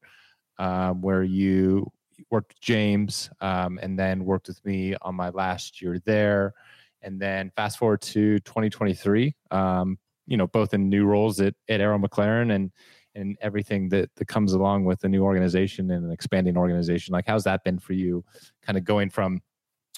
um, 0.57 1.01
where 1.01 1.23
you 1.23 1.89
worked 2.29 2.49
with 2.49 2.59
James, 2.59 3.29
um, 3.39 3.79
and 3.81 3.97
then 3.97 4.25
worked 4.25 4.49
with 4.49 4.63
me 4.65 4.93
on 5.01 5.15
my 5.15 5.29
last 5.29 5.81
year 5.81 6.01
there. 6.05 6.53
And 7.01 7.17
then 7.17 7.49
fast 7.55 7.77
forward 7.77 8.01
to 8.01 8.39
2023. 8.39 9.33
Um, 9.51 9.97
you 10.27 10.35
know, 10.35 10.47
both 10.47 10.73
in 10.73 10.89
new 10.89 11.05
roles 11.05 11.39
at 11.39 11.53
at 11.69 11.79
Arrow 11.79 11.97
McLaren 11.97 12.53
and 12.53 12.71
and 13.15 13.37
everything 13.39 13.87
that 13.89 14.13
that 14.17 14.27
comes 14.27 14.51
along 14.51 14.83
with 14.83 15.01
a 15.05 15.07
new 15.07 15.23
organization 15.23 15.89
and 15.91 16.05
an 16.05 16.11
expanding 16.11 16.57
organization. 16.57 17.13
Like, 17.13 17.25
how's 17.25 17.45
that 17.45 17.63
been 17.63 17.79
for 17.79 17.93
you? 17.93 18.25
Kind 18.61 18.77
of 18.77 18.83
going 18.83 19.09
from 19.09 19.41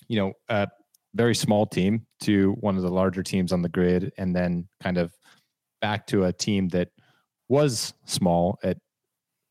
you 0.08 0.18
know, 0.18 0.34
uh, 0.50 0.66
very 1.14 1.36
small 1.36 1.66
team 1.66 2.06
to 2.22 2.54
one 2.60 2.78
of 2.78 2.84
the 2.84 2.90
larger 2.90 3.24
teams 3.24 3.52
on 3.52 3.62
the 3.62 3.70
grid 3.70 4.12
and 4.18 4.36
then 4.36 4.68
kind 4.82 4.98
of 4.98 5.14
back 5.82 6.08
to 6.08 6.26
a 6.26 6.34
team 6.34 6.70
that 6.70 6.90
was 7.50 7.94
small 8.06 8.58
at 8.64 8.78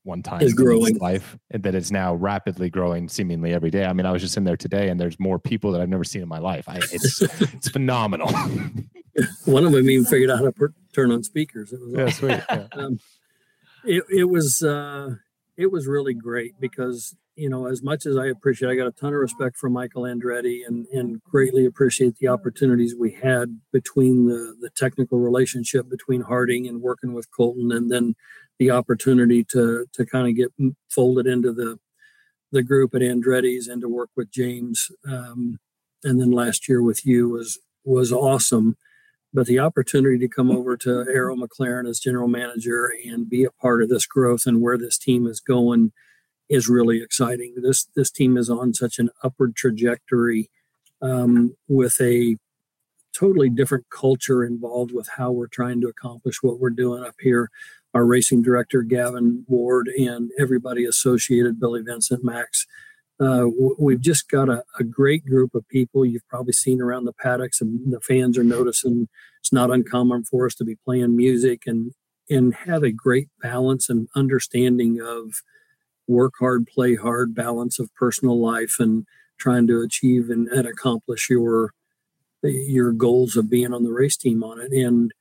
one 0.04 0.22
time 0.22 0.40
is 0.40 0.54
growing 0.54 0.96
life 0.96 1.36
and 1.50 1.62
that 1.62 1.74
is 1.74 1.92
now 1.92 2.14
rapidly 2.14 2.70
growing 2.70 3.08
seemingly 3.08 3.52
every 3.52 3.70
day. 3.70 3.84
I 3.84 3.92
mean, 3.92 4.06
I 4.06 4.12
was 4.12 4.22
just 4.22 4.36
in 4.36 4.44
there 4.44 4.56
today 4.56 4.88
and 4.88 4.98
there's 4.98 5.20
more 5.20 5.38
people 5.38 5.72
that 5.72 5.80
I've 5.80 5.88
never 5.88 6.04
seen 6.04 6.22
in 6.22 6.28
my 6.28 6.38
life. 6.38 6.68
I, 6.68 6.76
it's 6.76 7.20
it's 7.40 7.68
phenomenal. 7.68 8.28
One 9.44 9.64
of 9.66 9.72
them 9.72 9.90
even 9.90 10.06
figured 10.06 10.30
out 10.30 10.38
how 10.38 10.44
to 10.46 10.52
per- 10.52 10.74
turn 10.94 11.12
on 11.12 11.22
speakers. 11.22 11.72
It 11.72 11.80
was 11.80 11.92
yeah, 11.92 12.04
awesome. 12.04 12.12
sweet. 12.12 12.42
Yeah. 12.48 12.66
Um, 12.72 13.00
it, 13.82 14.04
it 14.10 14.24
was 14.24 14.62
uh, 14.62 15.14
it 15.56 15.70
was 15.70 15.86
really 15.86 16.12
great 16.12 16.54
because 16.60 17.16
you 17.40 17.48
know, 17.48 17.66
as 17.66 17.82
much 17.82 18.04
as 18.04 18.18
I 18.18 18.26
appreciate, 18.26 18.70
I 18.70 18.74
got 18.74 18.86
a 18.86 18.92
ton 18.92 19.14
of 19.14 19.18
respect 19.18 19.56
for 19.56 19.70
Michael 19.70 20.02
Andretti 20.02 20.60
and, 20.66 20.86
and 20.88 21.22
greatly 21.22 21.64
appreciate 21.64 22.16
the 22.16 22.28
opportunities 22.28 22.94
we 22.94 23.12
had 23.12 23.58
between 23.72 24.26
the, 24.26 24.54
the 24.60 24.68
technical 24.76 25.18
relationship 25.18 25.88
between 25.88 26.20
Harding 26.20 26.68
and 26.68 26.82
working 26.82 27.14
with 27.14 27.30
Colton, 27.34 27.72
and 27.72 27.90
then 27.90 28.14
the 28.58 28.70
opportunity 28.70 29.42
to 29.44 29.86
to 29.94 30.04
kind 30.04 30.28
of 30.28 30.36
get 30.36 30.52
folded 30.90 31.26
into 31.26 31.50
the 31.52 31.78
the 32.52 32.62
group 32.62 32.94
at 32.94 33.00
Andretti's 33.00 33.68
and 33.68 33.80
to 33.80 33.88
work 33.88 34.10
with 34.14 34.30
James, 34.30 34.90
um, 35.08 35.58
and 36.04 36.20
then 36.20 36.30
last 36.30 36.68
year 36.68 36.82
with 36.82 37.06
you 37.06 37.30
was 37.30 37.58
was 37.84 38.12
awesome. 38.12 38.76
But 39.32 39.46
the 39.46 39.60
opportunity 39.60 40.18
to 40.18 40.28
come 40.28 40.50
over 40.50 40.76
to 40.76 41.06
Arrow 41.10 41.36
McLaren 41.36 41.88
as 41.88 42.00
general 42.00 42.28
manager 42.28 42.92
and 43.06 43.30
be 43.30 43.44
a 43.44 43.50
part 43.50 43.82
of 43.82 43.88
this 43.88 44.04
growth 44.04 44.42
and 44.44 44.60
where 44.60 44.76
this 44.76 44.98
team 44.98 45.26
is 45.26 45.40
going 45.40 45.92
is 46.50 46.68
really 46.68 47.00
exciting. 47.00 47.54
This 47.56 47.86
this 47.94 48.10
team 48.10 48.36
is 48.36 48.50
on 48.50 48.74
such 48.74 48.98
an 48.98 49.10
upward 49.22 49.54
trajectory 49.56 50.50
um, 51.00 51.54
with 51.68 51.98
a 52.00 52.36
totally 53.16 53.48
different 53.48 53.86
culture 53.90 54.44
involved 54.44 54.92
with 54.92 55.08
how 55.16 55.30
we're 55.30 55.46
trying 55.46 55.80
to 55.80 55.88
accomplish 55.88 56.42
what 56.42 56.58
we're 56.58 56.70
doing 56.70 57.04
up 57.04 57.14
here. 57.20 57.50
Our 57.94 58.04
racing 58.04 58.42
director 58.42 58.82
Gavin 58.82 59.44
Ward 59.48 59.88
and 59.88 60.30
everybody 60.38 60.84
associated, 60.84 61.58
Billy 61.58 61.82
Vincent, 61.82 62.22
Max. 62.24 62.66
Uh, 63.18 63.46
we've 63.78 64.00
just 64.00 64.30
got 64.30 64.48
a, 64.48 64.64
a, 64.78 64.84
great 64.84 65.26
group 65.26 65.54
of 65.54 65.68
people. 65.68 66.06
You've 66.06 66.26
probably 66.28 66.54
seen 66.54 66.80
around 66.80 67.04
the 67.04 67.12
paddocks, 67.12 67.60
and 67.60 67.92
the 67.92 68.00
fans 68.00 68.38
are 68.38 68.44
noticing. 68.44 69.08
It's 69.40 69.52
not 69.52 69.70
uncommon 69.70 70.24
for 70.24 70.46
us 70.46 70.54
to 70.54 70.64
be 70.64 70.76
playing 70.84 71.16
music 71.16 71.64
and 71.66 71.92
and 72.30 72.54
have 72.54 72.82
a 72.82 72.92
great 72.92 73.28
balance 73.42 73.90
and 73.90 74.08
understanding 74.14 75.00
of 75.02 75.42
work 76.10 76.34
hard, 76.40 76.66
play 76.66 76.96
hard 76.96 77.34
balance 77.34 77.78
of 77.78 77.94
personal 77.94 78.38
life 78.38 78.76
and 78.78 79.06
trying 79.38 79.66
to 79.68 79.80
achieve 79.80 80.28
and, 80.28 80.48
and 80.48 80.66
accomplish 80.66 81.30
your 81.30 81.72
your 82.42 82.92
goals 82.92 83.36
of 83.36 83.50
being 83.50 83.72
on 83.72 83.84
the 83.84 83.92
race 83.92 84.16
team 84.16 84.42
on 84.42 84.60
it. 84.60 84.72
And 84.72 85.12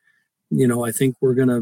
you 0.50 0.68
know, 0.68 0.86
I 0.86 0.92
think 0.92 1.16
we're 1.22 1.36
gonna 1.36 1.62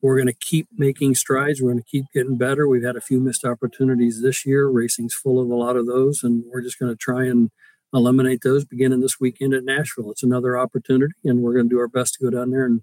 we're 0.00 0.18
gonna 0.18 0.32
keep 0.32 0.68
making 0.76 1.14
strides. 1.16 1.60
We're 1.60 1.70
gonna 1.70 1.82
keep 1.82 2.06
getting 2.14 2.36
better. 2.36 2.68
We've 2.68 2.84
had 2.84 2.96
a 2.96 3.00
few 3.00 3.20
missed 3.20 3.44
opportunities 3.44 4.22
this 4.22 4.46
year. 4.46 4.68
Racing's 4.68 5.14
full 5.14 5.40
of 5.40 5.50
a 5.50 5.54
lot 5.54 5.76
of 5.76 5.86
those, 5.86 6.22
and 6.22 6.44
we're 6.50 6.62
just 6.62 6.78
gonna 6.78 6.96
try 6.96 7.24
and 7.24 7.50
eliminate 7.94 8.42
those 8.42 8.64
beginning 8.64 9.00
this 9.00 9.20
weekend 9.20 9.54
at 9.54 9.64
Nashville. 9.64 10.10
It's 10.10 10.22
another 10.22 10.56
opportunity, 10.56 11.14
and 11.24 11.42
we're 11.42 11.54
to 11.54 11.64
do 11.64 11.78
our 11.78 11.88
best 11.88 12.14
to 12.14 12.24
go 12.24 12.30
down 12.30 12.50
there 12.50 12.64
and 12.64 12.82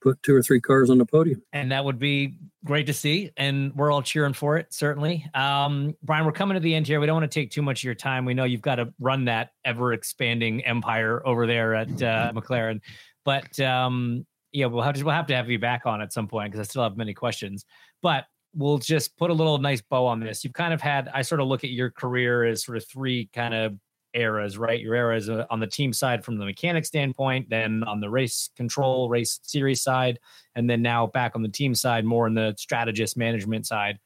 put 0.00 0.22
two 0.22 0.34
or 0.34 0.42
three 0.42 0.60
cars 0.60 0.90
on 0.90 0.98
the 0.98 1.06
podium. 1.06 1.42
And 1.52 1.70
that 1.72 1.84
would 1.84 1.98
be 1.98 2.36
great 2.64 2.86
to 2.86 2.92
see. 2.92 3.30
And 3.36 3.74
we're 3.74 3.90
all 3.90 4.02
cheering 4.02 4.32
for 4.32 4.56
it, 4.56 4.72
certainly. 4.72 5.26
Um, 5.34 5.94
Brian, 6.02 6.24
we're 6.24 6.32
coming 6.32 6.54
to 6.54 6.60
the 6.60 6.74
end 6.74 6.86
here. 6.86 7.00
We 7.00 7.06
don't 7.06 7.20
want 7.20 7.30
to 7.30 7.40
take 7.40 7.50
too 7.50 7.62
much 7.62 7.80
of 7.80 7.84
your 7.84 7.94
time. 7.94 8.24
We 8.24 8.34
know 8.34 8.44
you've 8.44 8.62
got 8.62 8.76
to 8.76 8.92
run 8.98 9.24
that 9.26 9.50
ever 9.64 9.92
expanding 9.92 10.64
empire 10.64 11.26
over 11.26 11.46
there 11.46 11.74
at 11.74 12.02
uh, 12.02 12.32
McLaren. 12.34 12.80
But 13.24 13.58
um, 13.60 14.26
yeah, 14.52 14.66
we'll 14.66 14.82
have 14.82 14.94
to 14.96 15.04
we'll 15.04 15.14
have 15.14 15.26
to 15.28 15.36
have 15.36 15.48
you 15.50 15.58
back 15.58 15.86
on 15.86 16.00
at 16.00 16.12
some 16.12 16.26
point 16.26 16.52
because 16.52 16.66
I 16.66 16.68
still 16.68 16.82
have 16.82 16.96
many 16.96 17.14
questions. 17.14 17.64
But 18.02 18.24
we'll 18.54 18.78
just 18.78 19.16
put 19.16 19.30
a 19.30 19.34
little 19.34 19.58
nice 19.58 19.80
bow 19.80 20.06
on 20.06 20.20
this. 20.20 20.42
You've 20.42 20.54
kind 20.54 20.74
of 20.74 20.80
had 20.80 21.08
I 21.14 21.22
sort 21.22 21.40
of 21.40 21.46
look 21.46 21.64
at 21.64 21.70
your 21.70 21.90
career 21.90 22.44
as 22.44 22.64
sort 22.64 22.78
of 22.78 22.86
three 22.86 23.28
kind 23.32 23.54
of 23.54 23.74
eras, 24.14 24.58
right? 24.58 24.80
Your 24.80 24.94
eras 24.94 25.28
uh, 25.28 25.46
on 25.50 25.60
the 25.60 25.66
team 25.66 25.92
side 25.92 26.24
from 26.24 26.36
the 26.36 26.44
mechanic 26.44 26.84
standpoint, 26.84 27.48
then 27.50 27.84
on 27.84 28.00
the 28.00 28.10
race 28.10 28.50
control, 28.56 29.08
race 29.08 29.40
series 29.42 29.82
side, 29.82 30.18
and 30.54 30.68
then 30.68 30.82
now 30.82 31.06
back 31.06 31.36
on 31.36 31.42
the 31.42 31.48
team 31.48 31.74
side, 31.74 32.04
more 32.04 32.26
in 32.26 32.34
the 32.34 32.54
strategist 32.58 33.16
management 33.16 33.66
side. 33.66 33.98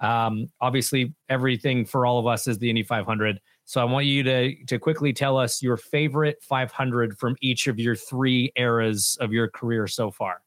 Um, 0.00 0.50
obviously, 0.60 1.14
everything 1.28 1.84
for 1.84 2.06
all 2.06 2.18
of 2.18 2.26
us 2.26 2.48
is 2.48 2.58
the 2.58 2.68
Indy 2.68 2.82
500. 2.82 3.40
So 3.64 3.80
I 3.80 3.84
want 3.84 4.06
you 4.06 4.22
to 4.24 4.64
to 4.66 4.78
quickly 4.78 5.12
tell 5.12 5.38
us 5.38 5.62
your 5.62 5.76
favorite 5.76 6.42
500 6.42 7.16
from 7.18 7.36
each 7.40 7.68
of 7.68 7.78
your 7.78 7.94
three 7.94 8.52
eras 8.56 9.16
of 9.20 9.32
your 9.32 9.48
career 9.48 9.86
so 9.86 10.10
far. 10.10 10.42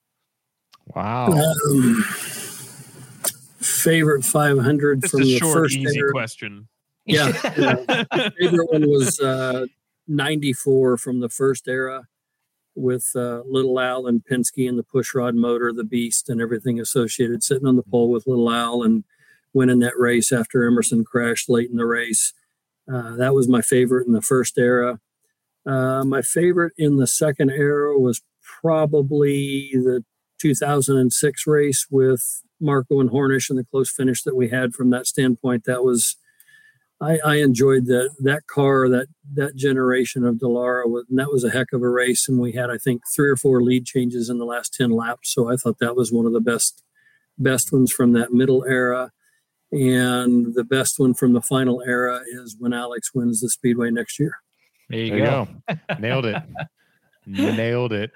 Wow. 0.93 1.27
Um, 1.31 2.03
favorite 3.59 4.23
500 4.23 5.01
Just 5.01 5.11
from 5.11 5.21
a 5.21 5.23
the 5.23 5.37
short, 5.37 5.53
first 5.53 5.75
easy 5.75 5.99
era. 5.99 6.11
question. 6.11 6.67
Yeah. 7.05 7.31
yeah. 7.57 8.29
favorite 8.39 8.71
one 8.71 8.89
was 8.89 9.19
uh, 9.19 9.65
94 10.07 10.97
from 10.97 11.19
the 11.19 11.29
first 11.29 11.67
era 11.67 12.03
with 12.75 13.11
uh, 13.15 13.41
Little 13.47 13.79
Al 13.79 14.05
and 14.05 14.23
Penske 14.29 14.67
and 14.67 14.77
the 14.77 14.83
pushrod 14.83 15.35
motor, 15.35 15.71
the 15.71 15.83
beast, 15.83 16.29
and 16.29 16.41
everything 16.41 16.79
associated, 16.79 17.43
sitting 17.43 17.67
on 17.67 17.77
the 17.77 17.83
pole 17.83 18.09
with 18.09 18.27
Little 18.27 18.51
Al 18.51 18.83
and 18.83 19.03
winning 19.53 19.79
that 19.79 19.97
race 19.97 20.31
after 20.31 20.65
Emerson 20.67 21.05
crashed 21.05 21.47
late 21.49 21.69
in 21.69 21.77
the 21.77 21.85
race. 21.85 22.33
Uh, 22.91 23.15
that 23.15 23.33
was 23.33 23.47
my 23.47 23.61
favorite 23.61 24.05
in 24.05 24.13
the 24.13 24.21
first 24.21 24.57
era. 24.57 24.99
Uh, 25.65 26.03
my 26.03 26.21
favorite 26.21 26.73
in 26.77 26.97
the 26.97 27.07
second 27.07 27.49
era 27.49 27.97
was 27.97 28.21
probably 28.61 29.71
the 29.73 30.03
2006 30.39 31.47
race 31.47 31.87
with 31.89 32.43
Marco 32.59 32.99
and 32.99 33.09
Hornish 33.09 33.49
and 33.49 33.57
the 33.57 33.63
close 33.63 33.89
finish 33.89 34.21
that 34.23 34.35
we 34.35 34.49
had 34.49 34.73
from 34.73 34.89
that 34.91 35.07
standpoint. 35.07 35.63
That 35.63 35.83
was 35.83 36.17
I, 37.01 37.19
I 37.25 37.35
enjoyed 37.37 37.87
that 37.87 38.11
that 38.19 38.47
car 38.47 38.87
that 38.89 39.07
that 39.33 39.55
generation 39.55 40.25
of 40.25 40.35
Dallara 40.35 40.83
and 40.85 41.19
that 41.19 41.31
was 41.31 41.43
a 41.43 41.49
heck 41.49 41.73
of 41.73 41.81
a 41.81 41.89
race 41.89 42.29
and 42.29 42.39
we 42.39 42.53
had 42.53 42.69
I 42.69 42.77
think 42.77 43.01
three 43.13 43.29
or 43.29 43.35
four 43.35 43.61
lead 43.61 43.85
changes 43.85 44.29
in 44.29 44.37
the 44.37 44.45
last 44.45 44.73
10 44.73 44.91
laps 44.91 45.33
so 45.33 45.51
I 45.51 45.55
thought 45.57 45.79
that 45.79 45.95
was 45.95 46.11
one 46.11 46.25
of 46.25 46.33
the 46.33 46.41
best 46.41 46.83
best 47.37 47.73
ones 47.73 47.91
from 47.91 48.13
that 48.13 48.31
middle 48.31 48.63
era 48.65 49.11
and 49.71 50.55
the 50.55 50.63
best 50.63 50.97
one 50.97 51.13
from 51.13 51.33
the 51.33 51.41
final 51.41 51.81
era 51.85 52.21
is 52.31 52.55
when 52.59 52.71
Alex 52.71 53.13
wins 53.13 53.41
the 53.41 53.49
speedway 53.49 53.91
next 53.91 54.17
year 54.17 54.37
there 54.89 54.99
you, 54.99 55.09
there 55.11 55.19
go. 55.19 55.47
you 55.69 55.75
go. 55.89 55.95
nailed 55.99 56.25
it 56.25 56.43
nailed 57.25 57.91
it 57.91 58.11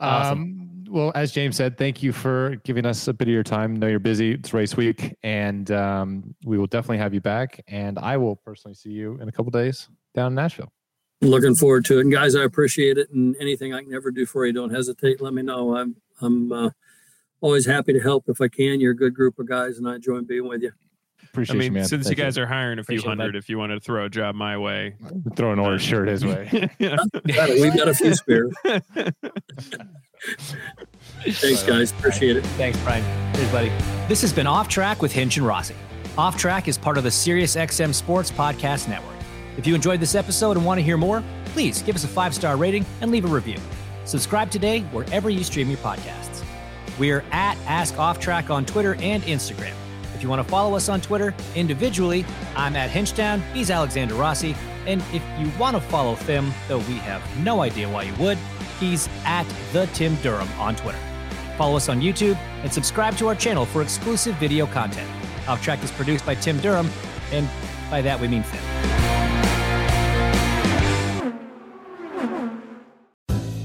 awesome. 0.00 0.42
um 0.42 0.77
well, 0.88 1.12
as 1.14 1.32
James 1.32 1.56
said, 1.56 1.76
thank 1.76 2.02
you 2.02 2.12
for 2.12 2.56
giving 2.64 2.86
us 2.86 3.08
a 3.08 3.12
bit 3.12 3.28
of 3.28 3.34
your 3.34 3.42
time. 3.42 3.74
I 3.74 3.78
know 3.78 3.86
you're 3.86 3.98
busy. 3.98 4.32
It's 4.32 4.52
race 4.52 4.76
week, 4.76 5.16
and 5.22 5.70
um, 5.70 6.34
we 6.44 6.58
will 6.58 6.66
definitely 6.66 6.98
have 6.98 7.14
you 7.14 7.20
back. 7.20 7.62
And 7.68 7.98
I 7.98 8.16
will 8.16 8.36
personally 8.36 8.74
see 8.74 8.90
you 8.90 9.18
in 9.20 9.28
a 9.28 9.32
couple 9.32 9.50
days 9.50 9.88
down 10.14 10.32
in 10.32 10.34
Nashville. 10.34 10.72
looking 11.20 11.54
forward 11.54 11.84
to 11.86 11.98
it. 11.98 12.02
And 12.02 12.12
guys, 12.12 12.34
I 12.34 12.44
appreciate 12.44 12.98
it. 12.98 13.10
And 13.10 13.36
anything 13.40 13.74
I 13.74 13.82
can 13.82 13.94
ever 13.94 14.10
do 14.10 14.26
for 14.26 14.46
you, 14.46 14.52
don't 14.52 14.74
hesitate. 14.74 15.20
Let 15.20 15.34
me 15.34 15.42
know. 15.42 15.76
I'm 15.76 15.96
I'm 16.20 16.52
uh, 16.52 16.70
always 17.40 17.66
happy 17.66 17.92
to 17.92 18.00
help 18.00 18.24
if 18.28 18.40
I 18.40 18.48
can. 18.48 18.80
You're 18.80 18.92
a 18.92 18.96
good 18.96 19.14
group 19.14 19.38
of 19.38 19.48
guys, 19.48 19.78
and 19.78 19.88
I 19.88 19.96
enjoy 19.96 20.20
being 20.22 20.48
with 20.48 20.62
you. 20.62 20.72
Appreciate 21.38 21.54
I 21.54 21.58
mean, 21.58 21.72
you, 21.72 21.78
man. 21.78 21.88
since 21.88 22.06
Thank 22.06 22.18
you 22.18 22.24
guys 22.24 22.36
are 22.38 22.46
hiring 22.46 22.78
a 22.78 22.82
few 22.82 22.96
Appreciate 22.98 23.08
hundred, 23.08 23.36
if 23.36 23.48
you 23.48 23.58
want 23.58 23.72
to 23.72 23.80
throw 23.80 24.04
a 24.04 24.10
job 24.10 24.34
my 24.34 24.58
way, 24.58 24.96
Throw 25.36 25.52
an 25.52 25.58
orange 25.58 25.82
shirt 25.82 26.08
his 26.08 26.24
way. 26.24 26.68
Got. 26.80 27.00
We've 27.24 27.76
got 27.76 27.88
a 27.88 27.94
few 27.94 28.14
spares. 28.14 28.52
Thanks, 31.22 31.62
guys. 31.62 31.92
Appreciate 31.92 32.36
it. 32.36 32.44
Thanks, 32.56 32.78
Brian. 32.80 33.04
Cheers, 33.34 33.52
buddy. 33.52 33.68
This 34.08 34.20
has 34.22 34.32
been 34.32 34.46
Off 34.46 34.68
Track 34.68 35.00
with 35.00 35.12
Hinch 35.12 35.36
and 35.36 35.46
Rossi. 35.46 35.74
Off 36.16 36.36
Track 36.36 36.66
is 36.66 36.76
part 36.76 36.98
of 36.98 37.04
the 37.04 37.10
SiriusXM 37.10 37.94
Sports 37.94 38.30
Podcast 38.30 38.88
Network. 38.88 39.14
If 39.56 39.66
you 39.66 39.74
enjoyed 39.74 40.00
this 40.00 40.14
episode 40.14 40.56
and 40.56 40.66
want 40.66 40.78
to 40.78 40.82
hear 40.82 40.96
more, 40.96 41.22
please 41.46 41.82
give 41.82 41.94
us 41.94 42.04
a 42.04 42.08
five 42.08 42.34
star 42.34 42.56
rating 42.56 42.84
and 43.00 43.10
leave 43.10 43.24
a 43.24 43.28
review. 43.28 43.58
Subscribe 44.04 44.50
today 44.50 44.80
wherever 44.90 45.30
you 45.30 45.44
stream 45.44 45.68
your 45.68 45.78
podcasts. 45.78 46.42
We 46.98 47.12
are 47.12 47.22
at 47.30 47.56
Ask 47.66 47.96
Off 47.98 48.18
Track 48.18 48.50
on 48.50 48.66
Twitter 48.66 48.96
and 48.96 49.22
Instagram. 49.22 49.74
If 50.18 50.24
you 50.24 50.28
want 50.28 50.44
to 50.44 50.50
follow 50.50 50.74
us 50.74 50.88
on 50.88 51.00
Twitter 51.00 51.32
individually, 51.54 52.26
I'm 52.56 52.74
at 52.74 52.90
Hinchtown, 52.90 53.40
he's 53.52 53.70
Alexander 53.70 54.16
Rossi, 54.16 54.56
and 54.84 55.00
if 55.12 55.22
you 55.38 55.48
want 55.60 55.76
to 55.76 55.80
follow 55.80 56.16
Tim, 56.16 56.52
though 56.66 56.78
we 56.78 56.94
have 56.94 57.22
no 57.44 57.60
idea 57.60 57.88
why 57.88 58.02
you 58.02 58.14
would, 58.14 58.36
he's 58.80 59.08
at 59.24 59.46
the 59.72 59.86
Tim 59.94 60.16
Durham 60.16 60.48
on 60.58 60.74
Twitter. 60.74 60.98
Follow 61.56 61.76
us 61.76 61.88
on 61.88 62.00
YouTube 62.00 62.34
and 62.64 62.72
subscribe 62.72 63.16
to 63.18 63.28
our 63.28 63.36
channel 63.36 63.64
for 63.64 63.80
exclusive 63.80 64.34
video 64.38 64.66
content. 64.66 65.08
Off 65.46 65.62
Track 65.62 65.84
is 65.84 65.92
produced 65.92 66.26
by 66.26 66.34
Tim 66.34 66.58
Durham, 66.58 66.90
and 67.30 67.48
by 67.88 68.02
that 68.02 68.20
we 68.20 68.26
mean 68.26 68.42
Tim. 68.42 68.98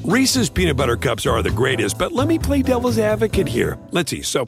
Reese's 0.04 0.50
peanut 0.50 0.76
butter 0.76 0.98
cups 0.98 1.26
are 1.26 1.42
the 1.42 1.50
greatest, 1.50 1.98
but 1.98 2.12
let 2.12 2.28
me 2.28 2.38
play 2.38 2.62
devil's 2.62 3.00
advocate 3.00 3.48
here. 3.48 3.80
Let's 3.92 4.12
see. 4.12 4.22
So, 4.22 4.48